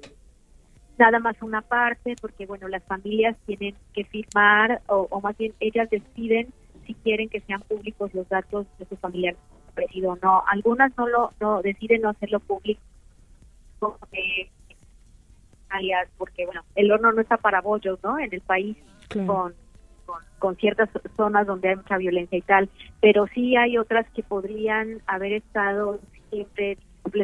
nada 0.99 1.19
más 1.19 1.41
una 1.43 1.63
parte, 1.63 2.17
porque 2.21 2.47
bueno, 2.47 2.69
las 2.69 2.83
familias 2.85 3.37
tienen 3.47 3.75
que 3.93 4.05
firmar, 4.05 4.83
o, 4.87 5.21
más 5.21 5.37
bien 5.37 5.55
ellas 5.61 5.89
deciden 5.91 6.53
si 6.87 6.95
quieren 6.95 7.29
que 7.29 7.41
sean 7.41 7.61
públicos 7.63 8.13
los 8.15 8.29
datos 8.29 8.67
de 8.79 8.87
su 8.87 8.97
familiar 8.97 9.37
o 10.05 10.17
no. 10.23 10.43
Algunas 10.49 10.97
no 10.99 11.09
lo 11.09 11.33
no 11.41 11.63
deciden 11.63 12.03
no 12.03 12.11
hacerlo 12.11 12.41
público 12.41 12.81
porque, 13.79 14.51
porque 16.19 16.45
bueno, 16.45 16.63
el 16.75 16.93
horno 16.93 17.13
no 17.13 17.21
está 17.21 17.37
para 17.39 17.61
bollos, 17.61 17.99
¿no? 18.03 18.19
En 18.19 18.33
el 18.33 18.43
país 18.43 18.77
con 19.27 19.55
con, 20.39 20.57
ciertas 20.57 20.89
zonas 21.17 21.47
donde 21.47 21.71
hay 21.71 21.77
mucha 21.77 21.97
violencia 21.97 22.37
y 22.37 22.43
tal, 22.43 22.69
pero 23.01 23.27
sí 23.29 23.57
hay 23.57 23.79
otras 23.79 24.07
que 24.11 24.23
podrían 24.23 25.01
haber 25.07 25.33
estado 25.33 26.01
siempre 26.33 26.79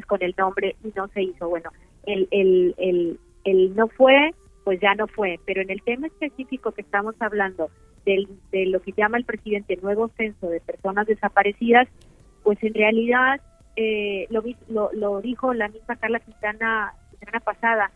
con 0.06 0.22
el 0.22 0.34
nombre 0.36 0.76
y 0.84 0.92
no 0.94 1.08
se 1.08 1.22
hizo. 1.22 1.48
Bueno, 1.48 1.70
el, 2.04 2.28
el, 2.30 2.74
el, 2.78 3.18
el 3.44 3.74
no 3.74 3.88
fue, 3.88 4.34
pues 4.64 4.80
ya 4.80 4.94
no 4.94 5.06
fue, 5.06 5.40
pero 5.46 5.62
en 5.62 5.70
el 5.70 5.82
tema 5.82 6.06
específico 6.06 6.72
que 6.72 6.82
estamos 6.82 7.14
hablando 7.20 7.70
del, 8.04 8.28
de 8.52 8.66
lo 8.66 8.80
que 8.80 8.92
llama 8.92 9.18
el 9.18 9.24
presidente 9.24 9.76
nuevo 9.76 10.08
censo 10.16 10.48
de 10.48 10.60
personas 10.60 11.06
desaparecidas, 11.06 11.88
pues 12.42 12.62
en 12.62 12.74
realidad 12.74 13.40
eh, 13.76 14.26
lo, 14.30 14.42
lo, 14.68 14.90
lo 14.92 15.20
dijo 15.20 15.54
la 15.54 15.68
misma 15.68 15.96
Carla 15.96 16.20
Quintana 16.20 16.94
la 17.12 17.18
semana 17.18 17.40
pasada, 17.40 17.90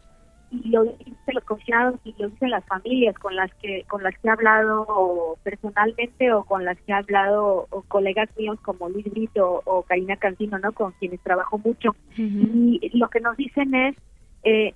y 0.52 0.68
lo 0.68 0.84
dicen 0.84 1.16
los 1.34 1.44
comisionados 1.44 1.98
y 2.04 2.14
lo 2.18 2.28
dicen 2.28 2.50
las 2.50 2.64
familias 2.66 3.18
con 3.18 3.34
las 3.34 3.52
que 3.54 3.84
con 3.88 4.02
las 4.02 4.16
que 4.18 4.28
he 4.28 4.30
hablado 4.30 5.38
personalmente 5.42 6.32
o 6.32 6.44
con 6.44 6.64
las 6.64 6.76
que 6.82 6.92
he 6.92 6.94
hablado 6.94 7.66
o 7.70 7.82
colegas 7.82 8.28
míos 8.36 8.58
como 8.62 8.90
Luis 8.90 9.10
Brito 9.10 9.62
o, 9.64 9.82
Karina 9.82 10.16
Cantino, 10.16 10.58
¿no? 10.58 10.72
Con 10.72 10.92
quienes 10.92 11.20
trabajo 11.20 11.58
mucho. 11.58 11.96
Y 12.16 12.90
lo 12.92 13.08
que 13.08 13.20
nos 13.20 13.36
dicen 13.36 13.74
es, 13.74 13.96
eh, 14.42 14.74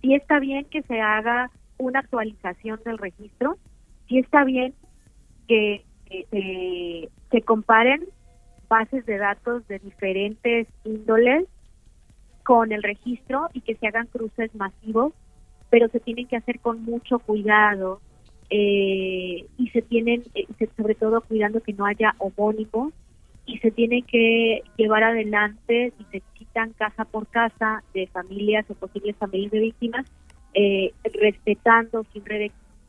si 0.00 0.14
está 0.14 0.38
bien 0.40 0.64
que 0.64 0.82
se 0.82 1.00
haga 1.00 1.50
una 1.76 2.00
actualización 2.00 2.80
del 2.84 2.98
registro, 2.98 3.58
si 4.08 4.18
está 4.18 4.44
bien 4.44 4.74
que 5.46 5.84
eh, 6.10 7.08
se 7.30 7.42
comparen 7.42 8.06
bases 8.68 9.04
de 9.04 9.18
datos 9.18 9.66
de 9.68 9.78
diferentes 9.78 10.68
índoles 10.84 11.46
con 12.48 12.72
el 12.72 12.82
registro 12.82 13.50
y 13.52 13.60
que 13.60 13.74
se 13.74 13.88
hagan 13.88 14.06
cruces 14.06 14.54
masivos, 14.54 15.12
pero 15.68 15.88
se 15.88 16.00
tienen 16.00 16.26
que 16.26 16.36
hacer 16.38 16.60
con 16.60 16.82
mucho 16.82 17.18
cuidado 17.18 18.00
eh, 18.48 19.44
y 19.58 19.68
se 19.68 19.82
tienen, 19.82 20.22
eh, 20.34 20.46
sobre 20.74 20.94
todo 20.94 21.20
cuidando 21.20 21.60
que 21.60 21.74
no 21.74 21.84
haya 21.84 22.14
homónimos 22.16 22.94
y 23.44 23.58
se 23.58 23.70
tiene 23.70 24.00
que 24.00 24.62
llevar 24.78 25.04
adelante 25.04 25.92
y 25.98 26.04
se 26.04 26.22
quitan 26.32 26.72
casa 26.72 27.04
por 27.04 27.26
casa 27.26 27.82
de 27.92 28.06
familias 28.06 28.64
o 28.70 28.74
posibles 28.74 29.14
familias 29.16 29.52
de 29.52 29.60
víctimas, 29.60 30.06
eh, 30.54 30.94
respetando 31.20 32.06
sin 32.14 32.24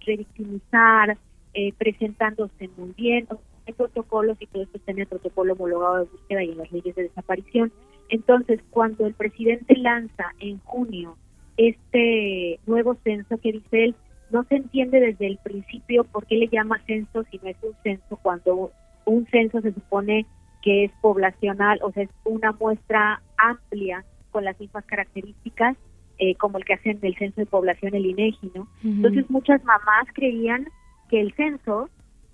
revictimizar, 0.05 1.17
eh, 1.53 1.73
presentándose 1.77 2.69
muy 2.77 2.93
bien. 2.95 3.27
Protocolos 3.75 4.37
y 4.39 4.47
todo 4.47 4.63
esto 4.63 4.77
está 4.77 4.93
en 4.93 4.99
el 4.99 5.07
protocolo 5.07 5.53
homologado 5.53 5.97
de 5.97 6.03
búsqueda 6.05 6.43
y 6.45 6.51
en 6.51 6.57
las 6.59 6.71
leyes 6.71 6.95
de 6.95 7.03
desaparición. 7.03 7.73
Entonces, 8.09 8.59
cuando 8.71 9.05
el 9.05 9.13
presidente 9.13 9.75
lanza 9.77 10.33
en 10.39 10.59
junio 10.59 11.17
este 11.57 12.59
nuevo 12.65 12.95
censo 13.03 13.37
que 13.37 13.51
dice 13.51 13.85
él, 13.85 13.95
no 14.31 14.43
se 14.43 14.55
entiende 14.55 14.99
desde 14.99 15.27
el 15.27 15.37
principio 15.37 16.03
por 16.03 16.25
qué 16.25 16.35
le 16.35 16.47
llama 16.47 16.81
censo 16.85 17.23
si 17.31 17.39
no 17.39 17.49
es 17.49 17.57
un 17.61 17.73
censo 17.83 18.17
cuando 18.21 18.71
un 19.05 19.25
censo 19.27 19.61
se 19.61 19.73
supone 19.73 20.25
que 20.61 20.85
es 20.85 20.91
poblacional, 21.01 21.79
o 21.81 21.91
sea, 21.91 22.03
es 22.03 22.09
una 22.25 22.51
muestra 22.53 23.21
amplia 23.37 24.03
con 24.31 24.45
las 24.45 24.59
mismas 24.59 24.85
características 24.85 25.77
eh, 26.19 26.35
como 26.35 26.57
el 26.57 26.65
que 26.65 26.73
hacen 26.73 26.99
del 26.99 27.15
censo 27.17 27.41
de 27.41 27.45
población 27.45 27.95
el 27.95 28.05
INEGI, 28.05 28.51
¿no? 28.53 28.67
Entonces 28.83 29.29
muchas 29.29 29.63
mamás 29.63 30.05
creían 30.13 30.67
que 31.09 31.21
el 31.21 31.33
censo 31.33 31.89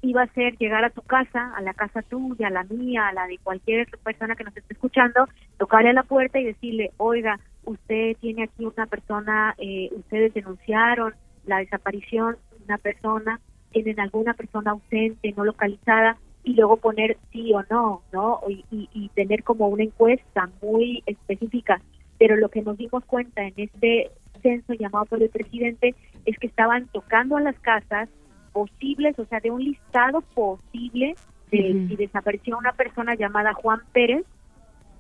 iba 0.06 0.24
a 0.24 0.34
ser 0.34 0.58
llegar 0.58 0.84
a 0.86 0.90
tu 0.90 1.02
casa, 1.02 1.54
a 1.56 1.62
la 1.62 1.74
casa 1.74 2.02
tuya, 2.04 2.48
a 2.48 2.52
la 2.52 2.64
mía, 2.64 3.08
a 3.08 3.14
la 3.14 3.28
de 3.28 3.38
cualquier 3.40 3.88
persona 4.04 4.36
que 4.36 4.44
nos 4.44 4.56
esté 4.56 4.74
escuchando, 4.74 5.28
tocarle 5.58 5.90
a 5.90 5.94
la 5.94 6.04
puerta 6.04 6.40
y 6.40 6.46
decirle, 6.46 6.92
oiga, 6.98 7.40
usted 7.64 8.16
tiene 8.22 8.44
aquí 8.44 8.66
una 8.66 8.86
persona, 8.86 9.56
eh, 9.58 9.90
ustedes 9.94 10.34
denunciaron 10.34 11.14
la 11.46 11.58
desaparición 11.58 12.38
de 12.52 12.66
una 12.66 12.78
persona, 12.78 13.40
tienen 13.72 14.00
alguna 14.00 14.34
persona 14.34 14.72
ausente, 14.72 15.34
no 15.36 15.44
localizada, 15.44 16.18
y 16.44 16.54
luego 16.54 16.78
poner 16.78 17.18
sí 17.32 17.52
o 17.54 17.64
no, 17.72 18.04
¿no? 18.14 18.40
Y, 18.48 18.88
y 18.94 19.10
tener 19.10 19.44
como 19.44 19.68
una 19.68 19.84
encuesta 19.84 20.50
muy 20.62 21.02
específica. 21.08 21.82
Pero 22.20 22.36
lo 22.36 22.50
que 22.50 22.62
nos 22.62 22.78
dimos 22.78 23.04
cuenta 23.06 23.42
en 23.42 23.54
este 23.58 24.12
censo 24.44 24.74
llamado 24.74 25.06
por 25.06 25.24
el 25.24 25.30
presidente 25.30 25.96
es 26.26 26.38
que 26.38 26.46
estaban 26.46 26.88
tocando 26.94 27.36
a 27.36 27.42
las 27.42 27.60
casas, 27.60 28.10
posibles, 28.56 29.20
o 29.20 29.26
sea, 29.26 29.42
de 29.42 29.52
un 29.52 29.62
listado 29.62 30.22
posible 30.22 31.16
de 31.52 31.86
si 31.90 31.96
desapareció 31.98 32.58
una 32.58 32.72
persona 32.72 33.14
llamada 33.14 33.54
Juan 33.54 33.82
Pérez 33.92 34.24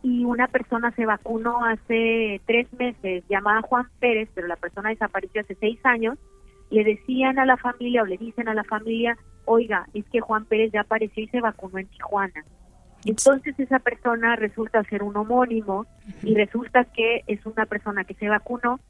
y 0.04 0.26
una 0.26 0.50
persona 0.50 0.92
se 0.92 1.06
vacunó 1.06 1.64
hace 1.64 2.42
tres 2.46 2.68
meses 2.74 3.24
llamada 3.30 3.62
Juan 3.62 3.88
Pérez, 4.02 4.28
pero 4.36 4.48
la 4.48 4.58
persona 4.58 4.90
desapareció 4.90 5.40
hace 5.40 5.56
seis 5.56 5.80
años, 5.86 6.18
le 6.70 6.84
decían 6.84 7.40
a 7.40 7.46
la 7.46 7.56
familia 7.56 8.02
o 8.02 8.06
le 8.06 8.18
dicen 8.18 8.50
a 8.50 8.54
la 8.54 8.66
familia, 8.66 9.18
oiga, 9.46 9.88
es 9.94 10.04
que 10.12 10.20
Juan 10.20 10.44
Pérez 10.44 10.74
ya 10.74 10.82
apareció 10.82 11.24
y 11.24 11.28
se 11.30 11.40
vacunó 11.40 11.78
en 11.78 11.88
Tijuana. 11.88 12.44
Entonces 13.06 13.58
esa 13.58 13.80
persona 13.80 14.36
resulta 14.36 14.84
ser 14.84 15.02
un 15.02 15.16
homónimo 15.16 15.86
y 16.24 16.36
resulta 16.36 16.84
que 16.84 17.24
es 17.28 17.46
una 17.46 17.66
persona 17.66 18.04
que 18.04 18.16
se 18.16 18.28
vacunó. 18.28 18.82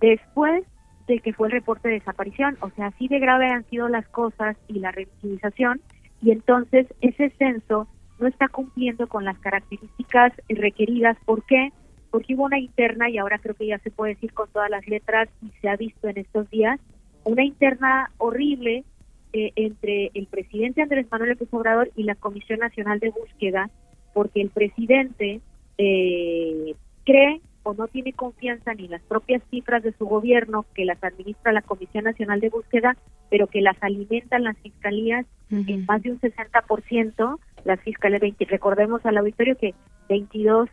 Después 0.00 0.64
de 1.06 1.20
que 1.20 1.32
fue 1.32 1.48
el 1.48 1.52
reporte 1.52 1.88
de 1.88 1.94
desaparición. 1.94 2.56
O 2.60 2.70
sea, 2.70 2.86
así 2.86 3.08
de 3.08 3.18
grave 3.18 3.48
han 3.48 3.64
sido 3.70 3.88
las 3.88 4.06
cosas 4.08 4.56
y 4.68 4.78
la 4.78 4.92
revictimización 4.92 5.80
y 6.22 6.30
entonces 6.30 6.86
ese 7.00 7.30
censo 7.30 7.88
no 8.20 8.28
está 8.28 8.48
cumpliendo 8.48 9.08
con 9.08 9.24
las 9.24 9.38
características 9.38 10.32
requeridas. 10.48 11.18
¿Por 11.24 11.44
qué? 11.44 11.72
Porque 12.10 12.34
hubo 12.34 12.44
una 12.44 12.60
interna, 12.60 13.10
y 13.10 13.18
ahora 13.18 13.38
creo 13.38 13.56
que 13.56 13.66
ya 13.66 13.78
se 13.80 13.90
puede 13.90 14.14
decir 14.14 14.32
con 14.32 14.48
todas 14.50 14.70
las 14.70 14.86
letras, 14.86 15.28
y 15.42 15.50
se 15.60 15.68
ha 15.68 15.76
visto 15.76 16.08
en 16.08 16.18
estos 16.18 16.48
días, 16.50 16.78
una 17.24 17.44
interna 17.44 18.10
horrible 18.18 18.84
eh, 19.32 19.52
entre 19.56 20.10
el 20.14 20.26
presidente 20.26 20.82
Andrés 20.82 21.06
Manuel 21.10 21.30
López 21.30 21.48
Obrador 21.52 21.90
y 21.96 22.04
la 22.04 22.14
Comisión 22.14 22.60
Nacional 22.60 23.00
de 23.00 23.10
Búsqueda, 23.10 23.70
porque 24.14 24.42
el 24.42 24.50
presidente 24.50 25.40
eh, 25.78 26.74
cree 27.04 27.40
o 27.62 27.74
no 27.74 27.88
tiene 27.88 28.12
confianza 28.12 28.74
ni 28.74 28.86
en 28.86 28.92
las 28.92 29.02
propias 29.02 29.42
cifras 29.50 29.82
de 29.82 29.92
su 29.92 30.06
gobierno 30.06 30.64
que 30.74 30.84
las 30.84 31.02
administra 31.02 31.52
la 31.52 31.62
Comisión 31.62 32.04
Nacional 32.04 32.40
de 32.40 32.48
Búsqueda, 32.48 32.96
pero 33.30 33.46
que 33.46 33.60
las 33.60 33.76
alimentan 33.82 34.44
las 34.44 34.56
fiscalías 34.58 35.26
en 35.50 35.84
más 35.84 36.02
de 36.02 36.12
un 36.12 36.20
60%, 36.20 37.38
las 37.64 37.80
fiscalías, 37.80 38.20
20, 38.22 38.44
recordemos 38.46 39.04
al 39.04 39.18
auditorio 39.18 39.56
que 39.56 39.74
22 40.08 40.68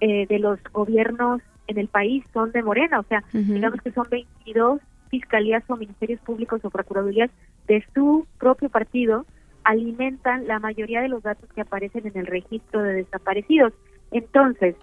eh, 0.00 0.26
de 0.26 0.38
los 0.38 0.58
gobiernos 0.72 1.42
en 1.66 1.78
el 1.78 1.88
país 1.88 2.24
son 2.32 2.50
de 2.52 2.62
Morena, 2.62 3.00
o 3.00 3.02
sea, 3.04 3.22
digamos 3.32 3.80
que 3.82 3.90
son 3.90 4.06
22 4.10 4.80
fiscalías 5.10 5.62
o 5.68 5.76
ministerios 5.76 6.20
públicos 6.20 6.64
o 6.64 6.70
procuradurías 6.70 7.30
de 7.66 7.84
su 7.94 8.26
propio 8.38 8.68
partido 8.68 9.26
alimentan 9.64 10.46
la 10.46 10.60
mayoría 10.60 11.00
de 11.00 11.08
los 11.08 11.22
datos 11.22 11.50
que 11.52 11.60
aparecen 11.60 12.06
en 12.06 12.16
el 12.16 12.26
registro 12.26 12.82
de 12.82 12.94
desaparecidos. 12.94 13.72
Entonces, 14.12 14.76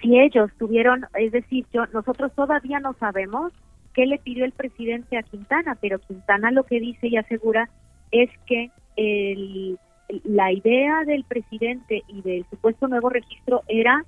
si 0.00 0.18
ellos 0.18 0.50
tuvieron, 0.58 1.06
es 1.14 1.32
decir, 1.32 1.66
yo, 1.72 1.86
nosotros 1.92 2.32
todavía 2.34 2.80
no 2.80 2.94
sabemos 2.94 3.52
qué 3.94 4.06
le 4.06 4.18
pidió 4.18 4.44
el 4.44 4.52
presidente 4.52 5.16
a 5.16 5.22
Quintana, 5.22 5.76
pero 5.80 5.98
Quintana 5.98 6.50
lo 6.50 6.64
que 6.64 6.80
dice 6.80 7.08
y 7.08 7.16
asegura 7.16 7.68
es 8.10 8.30
que 8.46 8.70
el, 8.96 9.78
la 10.24 10.52
idea 10.52 11.04
del 11.04 11.24
presidente 11.24 12.02
y 12.08 12.22
del 12.22 12.46
supuesto 12.50 12.88
nuevo 12.88 13.10
registro 13.10 13.62
era 13.68 14.04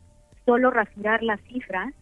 solo 0.47 0.71
rasurar 0.71 1.23
las 1.23 1.41
cifras 1.43 1.93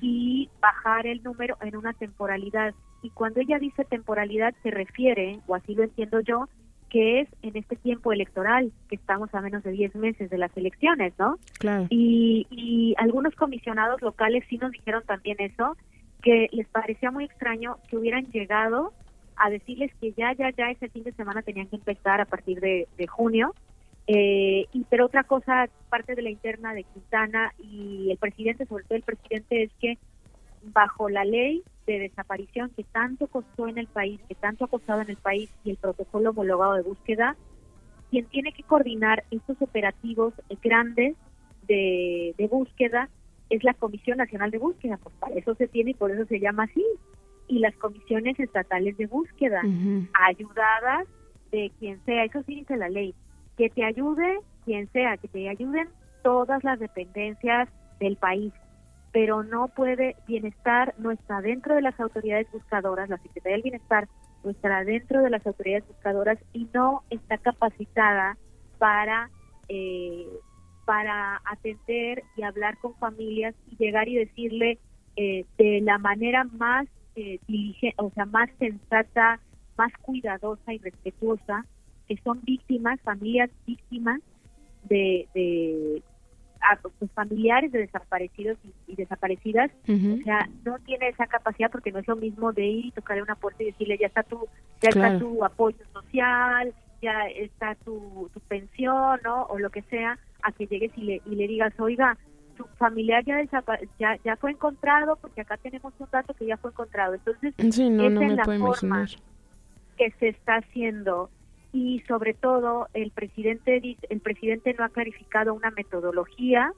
y 0.00 0.48
bajar 0.60 1.06
el 1.06 1.22
número 1.22 1.56
en 1.60 1.76
una 1.76 1.92
temporalidad. 1.92 2.74
Y 3.02 3.10
cuando 3.10 3.40
ella 3.40 3.58
dice 3.58 3.84
temporalidad 3.84 4.54
se 4.62 4.70
refiere, 4.70 5.40
o 5.46 5.54
así 5.54 5.74
lo 5.74 5.84
entiendo 5.84 6.20
yo, 6.20 6.48
que 6.94 7.22
es 7.22 7.28
en 7.42 7.56
este 7.56 7.74
tiempo 7.74 8.12
electoral, 8.12 8.70
que 8.88 8.94
estamos 8.94 9.34
a 9.34 9.40
menos 9.40 9.64
de 9.64 9.72
10 9.72 9.96
meses 9.96 10.30
de 10.30 10.38
las 10.38 10.56
elecciones, 10.56 11.12
¿no? 11.18 11.38
Claro. 11.58 11.88
Y, 11.90 12.46
y 12.52 12.94
algunos 12.98 13.34
comisionados 13.34 14.00
locales 14.00 14.44
sí 14.48 14.58
nos 14.58 14.70
dijeron 14.70 15.02
también 15.04 15.38
eso, 15.40 15.76
que 16.22 16.48
les 16.52 16.68
parecía 16.68 17.10
muy 17.10 17.24
extraño 17.24 17.78
que 17.88 17.96
hubieran 17.96 18.26
llegado 18.26 18.92
a 19.34 19.50
decirles 19.50 19.90
que 20.00 20.12
ya, 20.12 20.34
ya, 20.34 20.50
ya 20.50 20.70
ese 20.70 20.88
fin 20.88 21.02
de 21.02 21.10
semana 21.14 21.42
tenían 21.42 21.66
que 21.66 21.74
empezar 21.74 22.20
a 22.20 22.26
partir 22.26 22.60
de, 22.60 22.86
de 22.96 23.06
junio. 23.08 23.56
Eh, 24.06 24.68
y 24.72 24.84
pero 24.88 25.06
otra 25.06 25.24
cosa, 25.24 25.68
parte 25.90 26.14
de 26.14 26.22
la 26.22 26.30
interna 26.30 26.74
de 26.74 26.84
Quintana 26.84 27.52
y 27.58 28.12
el 28.12 28.18
presidente, 28.18 28.66
sobre 28.66 28.84
todo 28.84 28.94
el 28.94 29.02
presidente, 29.02 29.64
es 29.64 29.72
que 29.80 29.98
bajo 30.62 31.08
la 31.08 31.24
ley 31.24 31.64
de 31.86 31.98
desaparición 31.98 32.70
que 32.76 32.84
tanto 32.84 33.26
costó 33.26 33.68
en 33.68 33.78
el 33.78 33.86
país, 33.86 34.20
que 34.28 34.34
tanto 34.34 34.64
ha 34.64 34.68
costado 34.68 35.02
en 35.02 35.10
el 35.10 35.16
país 35.16 35.50
y 35.64 35.70
el 35.70 35.76
protocolo 35.76 36.30
homologado 36.30 36.74
de 36.74 36.82
búsqueda, 36.82 37.36
quien 38.10 38.26
tiene 38.26 38.52
que 38.52 38.62
coordinar 38.62 39.24
estos 39.30 39.60
operativos 39.60 40.34
grandes 40.62 41.16
de, 41.66 42.34
de 42.38 42.46
búsqueda 42.46 43.08
es 43.50 43.62
la 43.64 43.74
Comisión 43.74 44.18
Nacional 44.18 44.50
de 44.50 44.58
Búsqueda, 44.58 44.98
pues 45.02 45.14
para 45.16 45.34
eso 45.34 45.54
se 45.54 45.68
tiene 45.68 45.90
y 45.90 45.94
por 45.94 46.10
eso 46.10 46.24
se 46.26 46.40
llama 46.40 46.64
así. 46.64 46.84
Y 47.46 47.58
las 47.58 47.76
comisiones 47.76 48.38
estatales 48.40 48.96
de 48.96 49.06
búsqueda, 49.06 49.62
ayudadas 50.14 51.06
de 51.52 51.70
quien 51.78 52.02
sea, 52.04 52.24
eso 52.24 52.42
sí 52.46 52.56
dice 52.56 52.76
la 52.76 52.88
ley, 52.88 53.14
que 53.58 53.68
te 53.68 53.84
ayude 53.84 54.40
quien 54.64 54.90
sea, 54.92 55.18
que 55.18 55.28
te 55.28 55.48
ayuden 55.48 55.88
todas 56.22 56.64
las 56.64 56.78
dependencias 56.78 57.68
del 58.00 58.16
país, 58.16 58.52
pero 59.14 59.44
no 59.44 59.68
puede, 59.68 60.16
bienestar 60.26 60.92
no 60.98 61.12
está 61.12 61.40
dentro 61.40 61.76
de 61.76 61.82
las 61.82 61.98
autoridades 62.00 62.50
buscadoras, 62.50 63.08
la 63.08 63.18
Secretaría 63.18 63.52
del 63.52 63.62
Bienestar 63.62 64.08
no 64.42 64.50
estará 64.50 64.82
dentro 64.82 65.22
de 65.22 65.30
las 65.30 65.46
autoridades 65.46 65.86
buscadoras 65.86 66.36
y 66.52 66.66
no 66.74 67.04
está 67.10 67.38
capacitada 67.38 68.36
para 68.78 69.30
eh, 69.68 70.26
para 70.84 71.40
atender 71.44 72.24
y 72.36 72.42
hablar 72.42 72.76
con 72.78 72.96
familias 72.96 73.54
y 73.70 73.76
llegar 73.76 74.08
y 74.08 74.16
decirle 74.16 74.80
eh, 75.14 75.46
de 75.58 75.80
la 75.80 75.98
manera 75.98 76.42
más 76.42 76.88
eh, 77.14 77.38
o 77.98 78.10
sea, 78.10 78.26
más 78.26 78.50
sensata, 78.58 79.38
más 79.78 79.92
cuidadosa 80.02 80.74
y 80.74 80.78
respetuosa, 80.78 81.64
que 82.08 82.16
son 82.24 82.40
víctimas, 82.42 83.00
familias 83.02 83.48
víctimas 83.64 84.20
de, 84.88 85.28
de 85.34 86.02
pues, 86.98 87.10
familiares 87.12 87.72
de 87.72 87.80
desaparecidos 87.80 88.58
y, 88.86 88.94
desaparecidas, 88.96 89.70
o 89.88 90.22
sea, 90.22 90.48
no 90.64 90.78
tiene 90.80 91.08
esa 91.08 91.26
capacidad 91.26 91.70
porque 91.70 91.92
no 91.92 91.98
es 91.98 92.08
lo 92.08 92.16
mismo 92.16 92.52
de 92.52 92.64
ir 92.64 92.86
y 92.86 92.90
tocarle 92.92 93.22
una 93.22 93.34
puerta 93.34 93.62
y 93.62 93.66
decirle 93.66 93.98
ya 93.98 94.06
está 94.06 94.22
tu, 94.22 94.46
ya 94.80 94.90
está 94.90 95.18
tu 95.18 95.44
apoyo 95.44 95.78
social, 95.92 96.72
ya 97.02 97.26
está 97.28 97.74
tu, 97.76 98.30
tu 98.32 98.40
pensión, 98.40 99.20
¿no? 99.24 99.44
O 99.44 99.58
lo 99.58 99.70
que 99.70 99.82
sea, 99.82 100.18
a 100.42 100.52
que 100.52 100.66
llegues 100.66 100.92
y 100.96 101.02
le, 101.02 101.22
y 101.26 101.34
le 101.34 101.48
digas, 101.48 101.72
oiga, 101.78 102.16
su 102.56 102.64
familiar 102.78 103.24
ya, 103.24 103.42
ya 103.98 104.16
ya 104.24 104.36
fue 104.36 104.52
encontrado 104.52 105.16
porque 105.16 105.40
acá 105.40 105.56
tenemos 105.56 105.92
un 105.98 106.08
dato 106.10 106.34
que 106.34 106.46
ya 106.46 106.56
fue 106.56 106.70
encontrado 106.70 107.14
entonces 107.14 107.54
sí, 107.70 107.90
no, 107.90 108.04
es 108.04 108.36
la 108.36 108.44
forma 108.44 108.56
imaginar. 108.56 109.08
que 109.96 110.10
se 110.18 110.28
está 110.28 110.56
haciendo 110.56 111.30
y 111.74 111.98
sobre 112.06 112.34
todo 112.34 112.86
el 112.94 113.10
presidente 113.10 113.98
el 114.08 114.20
presidente 114.20 114.74
no 114.78 114.84
ha 114.84 114.88
clarificado 114.88 115.52
una 115.52 115.70
metodología 115.72 116.72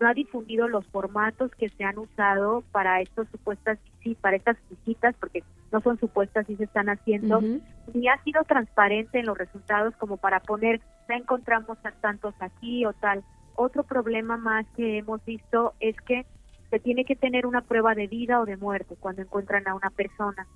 no 0.00 0.08
ha 0.08 0.14
difundido 0.14 0.66
los 0.66 0.84
formatos 0.88 1.52
que 1.52 1.68
se 1.68 1.84
han 1.84 1.96
usado 1.96 2.64
para 2.72 3.00
estas 3.00 3.28
supuestas 3.30 3.78
sí 4.02 4.16
para 4.20 4.36
estas 4.36 4.56
visitas 4.68 5.14
porque 5.20 5.44
no 5.70 5.80
son 5.80 5.96
supuestas 5.98 6.50
y 6.50 6.56
se 6.56 6.64
están 6.64 6.88
haciendo 6.88 7.40
ni 7.40 8.08
ha 8.08 8.20
sido 8.24 8.42
transparente 8.42 9.20
en 9.20 9.26
los 9.26 9.38
resultados 9.38 9.94
como 9.96 10.16
para 10.16 10.40
poner 10.40 10.80
ya 11.08 11.14
encontramos 11.14 11.78
a 11.84 11.92
tantos 11.92 12.34
aquí 12.40 12.84
o 12.84 12.92
tal 12.94 13.22
otro 13.54 13.84
problema 13.84 14.36
más 14.36 14.66
que 14.76 14.98
hemos 14.98 15.24
visto 15.24 15.74
es 15.78 15.96
que 16.00 16.26
se 16.70 16.80
tiene 16.80 17.04
que 17.04 17.14
tener 17.14 17.46
una 17.46 17.60
prueba 17.60 17.94
de 17.94 18.06
vida 18.06 18.40
o 18.40 18.46
de 18.46 18.56
muerte 18.56 18.96
cuando 18.98 19.20
encuentran 19.20 19.68
a 19.68 19.74
una 19.74 19.90
persona. 19.90 20.46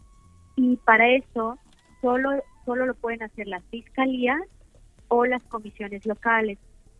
Y 0.56 0.78
para 0.78 1.10
eso 1.10 1.58
solo, 2.00 2.42
solo 2.66 2.84
lo 2.84 2.94
pueden 2.94 3.22
hacer 3.22 3.46
las 3.46 3.64
fiscalías 3.70 4.42
o 5.08 5.24
las 5.24 5.42
comisiones 5.44 6.04
locales. 6.04 6.58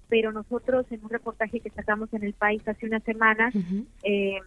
Pero 0.08 0.32
nosotros 0.32 0.86
en 0.90 1.04
un 1.04 1.10
reportaje 1.10 1.60
que 1.60 1.70
sacamos 1.70 2.12
en 2.14 2.22
el 2.22 2.32
país 2.32 2.66
hace 2.66 2.86
unas 2.86 3.02
semanas, 3.02 3.52
eh, 4.04 4.38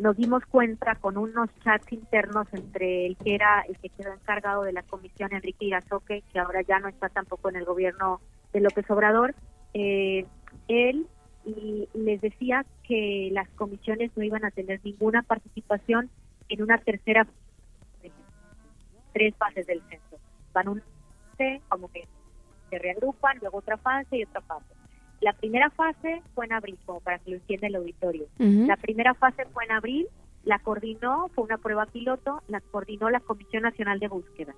nos 0.00 0.16
dimos 0.16 0.44
cuenta 0.46 0.96
con 0.96 1.16
unos 1.16 1.48
chats 1.62 1.92
internos 1.92 2.46
entre 2.52 3.06
el 3.06 3.16
que 3.16 3.36
era 3.36 3.64
el 3.68 3.78
que 3.78 3.88
quedó 3.88 4.12
encargado 4.12 4.64
de 4.64 4.72
la 4.72 4.82
comisión 4.82 5.32
Enrique 5.32 5.66
Irazoque, 5.66 6.24
que 6.32 6.38
ahora 6.40 6.62
ya 6.62 6.80
no 6.80 6.88
está 6.88 7.08
tampoco 7.08 7.48
en 7.48 7.56
el 7.56 7.64
gobierno 7.64 8.20
de 8.52 8.60
López 8.60 8.90
Obrador, 8.90 9.34
eh, 9.74 10.26
él 10.66 11.06
y 11.44 11.88
les 11.94 12.20
decía 12.20 12.66
que 12.82 13.30
las 13.32 13.48
comisiones 13.50 14.10
no 14.16 14.22
iban 14.24 14.44
a 14.44 14.50
tener 14.50 14.80
ninguna 14.84 15.22
participación 15.22 16.10
en 16.48 16.62
una 16.62 16.78
tercera 16.78 17.26
tres 19.12 19.34
fases 19.36 19.66
del 19.66 19.82
censo. 19.88 20.07
Van 20.58 20.68
un 20.68 20.82
como 21.68 21.88
que 21.92 22.08
se 22.68 22.78
reagrupan, 22.78 23.38
luego 23.40 23.58
otra 23.58 23.76
fase 23.76 24.18
y 24.18 24.24
otra 24.24 24.40
fase. 24.40 24.74
La 25.20 25.32
primera 25.32 25.70
fase 25.70 26.20
fue 26.34 26.46
en 26.46 26.52
abril, 26.52 26.78
como 26.84 27.00
para 27.00 27.20
que 27.20 27.30
lo 27.30 27.36
entienda 27.36 27.68
el 27.68 27.76
auditorio. 27.76 28.26
La 28.38 28.76
primera 28.76 29.14
fase 29.14 29.44
fue 29.46 29.64
en 29.64 29.72
abril, 29.72 30.08
la 30.42 30.58
coordinó, 30.58 31.28
fue 31.34 31.44
una 31.44 31.58
prueba 31.58 31.86
piloto, 31.86 32.42
la 32.48 32.60
coordinó 32.60 33.08
la 33.08 33.20
Comisión 33.20 33.62
Nacional 33.62 34.00
de 34.00 34.08
Búsqueda, 34.08 34.54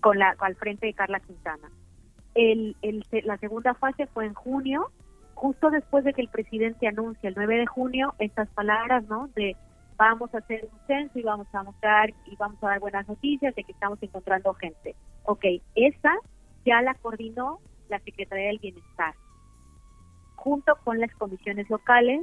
con 0.00 0.18
la, 0.18 0.36
al 0.38 0.54
frente 0.54 0.86
de 0.86 0.94
Carla 0.94 1.18
Quintana. 1.18 1.70
El, 2.34 2.76
el, 2.82 3.04
la 3.24 3.36
segunda 3.38 3.74
fase 3.74 4.06
fue 4.06 4.26
en 4.26 4.34
junio, 4.34 4.92
justo 5.34 5.70
después 5.70 6.04
de 6.04 6.12
que 6.12 6.22
el 6.22 6.28
presidente 6.28 6.86
anuncia 6.86 7.28
el 7.28 7.34
9 7.36 7.58
de 7.58 7.66
junio 7.66 8.14
estas 8.20 8.48
palabras, 8.50 9.04
¿no? 9.08 9.28
De 9.34 9.56
vamos 9.96 10.32
a 10.34 10.38
hacer 10.38 10.68
un 10.70 10.86
censo 10.86 11.18
y 11.18 11.22
vamos 11.22 11.46
a 11.52 11.62
mostrar 11.62 12.10
y 12.26 12.36
vamos 12.36 12.62
a 12.62 12.68
dar 12.68 12.80
buenas 12.80 13.08
noticias 13.08 13.54
de 13.54 13.64
que 13.64 13.72
estamos 13.72 14.02
encontrando 14.02 14.54
gente. 14.54 14.94
Ok, 15.26 15.44
esa 15.74 16.14
ya 16.64 16.80
la 16.82 16.94
coordinó 16.94 17.58
la 17.88 17.98
Secretaría 18.00 18.46
del 18.46 18.58
Bienestar, 18.58 19.14
junto 20.36 20.76
con 20.84 21.00
las 21.00 21.12
comisiones 21.16 21.68
locales 21.68 22.20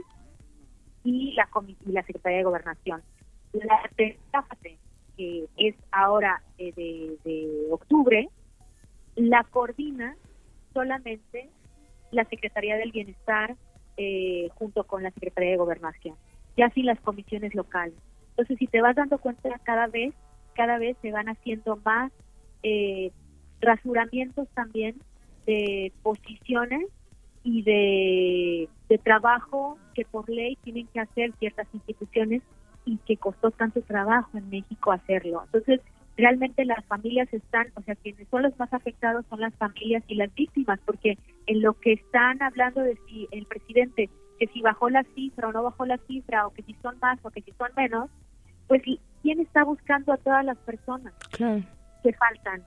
y 1.03 1.33
la, 1.33 1.49
y 1.85 1.91
la 1.91 2.03
Secretaría 2.03 2.37
de 2.37 2.43
Gobernación. 2.45 3.03
La 3.51 3.81
tercera 3.95 4.43
fase, 4.43 4.77
que 5.17 5.47
es 5.57 5.75
ahora 5.91 6.41
eh, 6.57 6.71
de, 6.75 7.17
de 7.25 7.67
octubre, 7.71 8.29
la 9.15 9.43
coordina 9.43 10.15
solamente 10.73 11.49
la 12.11 12.23
Secretaría 12.25 12.77
del 12.77 12.91
Bienestar 12.91 13.55
eh, 13.97 14.49
junto 14.55 14.85
con 14.85 15.03
la 15.03 15.11
Secretaría 15.11 15.51
de 15.51 15.57
Gobernación, 15.57 16.15
y 16.55 16.61
así 16.61 16.83
las 16.83 16.99
comisiones 17.01 17.53
locales. 17.53 17.95
Entonces, 18.29 18.57
si 18.57 18.67
te 18.67 18.81
vas 18.81 18.95
dando 18.95 19.17
cuenta, 19.17 19.49
cada 19.63 19.87
vez, 19.87 20.13
cada 20.55 20.77
vez 20.77 20.97
se 21.01 21.11
van 21.11 21.27
haciendo 21.27 21.75
más 21.83 22.11
eh, 22.63 23.11
rasuramientos 23.61 24.47
también 24.53 24.95
de 25.45 25.91
posiciones 26.01 26.87
y 27.43 27.61
de, 27.63 28.69
de 28.89 28.97
trabajo 28.97 29.77
que 29.93 30.05
por 30.05 30.29
ley 30.29 30.57
tienen 30.63 30.87
que 30.87 30.99
hacer 30.99 31.33
ciertas 31.39 31.67
instituciones 31.73 32.41
y 32.85 32.97
que 33.05 33.17
costó 33.17 33.51
tanto 33.51 33.81
trabajo 33.81 34.37
en 34.37 34.49
México 34.49 34.91
hacerlo. 34.91 35.43
Entonces, 35.45 35.81
realmente 36.17 36.65
las 36.65 36.83
familias 36.85 37.31
están, 37.33 37.67
o 37.75 37.81
sea, 37.81 37.95
quienes 37.95 38.27
son 38.29 38.43
los 38.43 38.57
más 38.59 38.71
afectados 38.73 39.25
son 39.29 39.41
las 39.41 39.53
familias 39.55 40.03
y 40.07 40.15
las 40.15 40.33
víctimas, 40.33 40.79
porque 40.85 41.17
en 41.47 41.61
lo 41.61 41.73
que 41.73 41.93
están 41.93 42.41
hablando 42.41 42.81
de 42.81 42.97
si 43.07 43.27
el 43.31 43.45
presidente, 43.45 44.09
que 44.39 44.47
si 44.47 44.61
bajó 44.61 44.89
la 44.89 45.03
cifra 45.15 45.47
o 45.47 45.51
no 45.51 45.63
bajó 45.63 45.85
la 45.85 45.97
cifra, 46.07 46.47
o 46.47 46.53
que 46.53 46.63
si 46.63 46.73
son 46.81 46.97
más 47.01 47.19
o 47.23 47.29
que 47.29 47.41
si 47.41 47.51
son 47.51 47.69
menos, 47.75 48.09
pues 48.67 48.81
¿quién 49.21 49.39
está 49.39 49.63
buscando 49.63 50.13
a 50.13 50.17
todas 50.17 50.45
las 50.45 50.57
personas 50.59 51.13
que 52.03 52.13
faltan? 52.13 52.63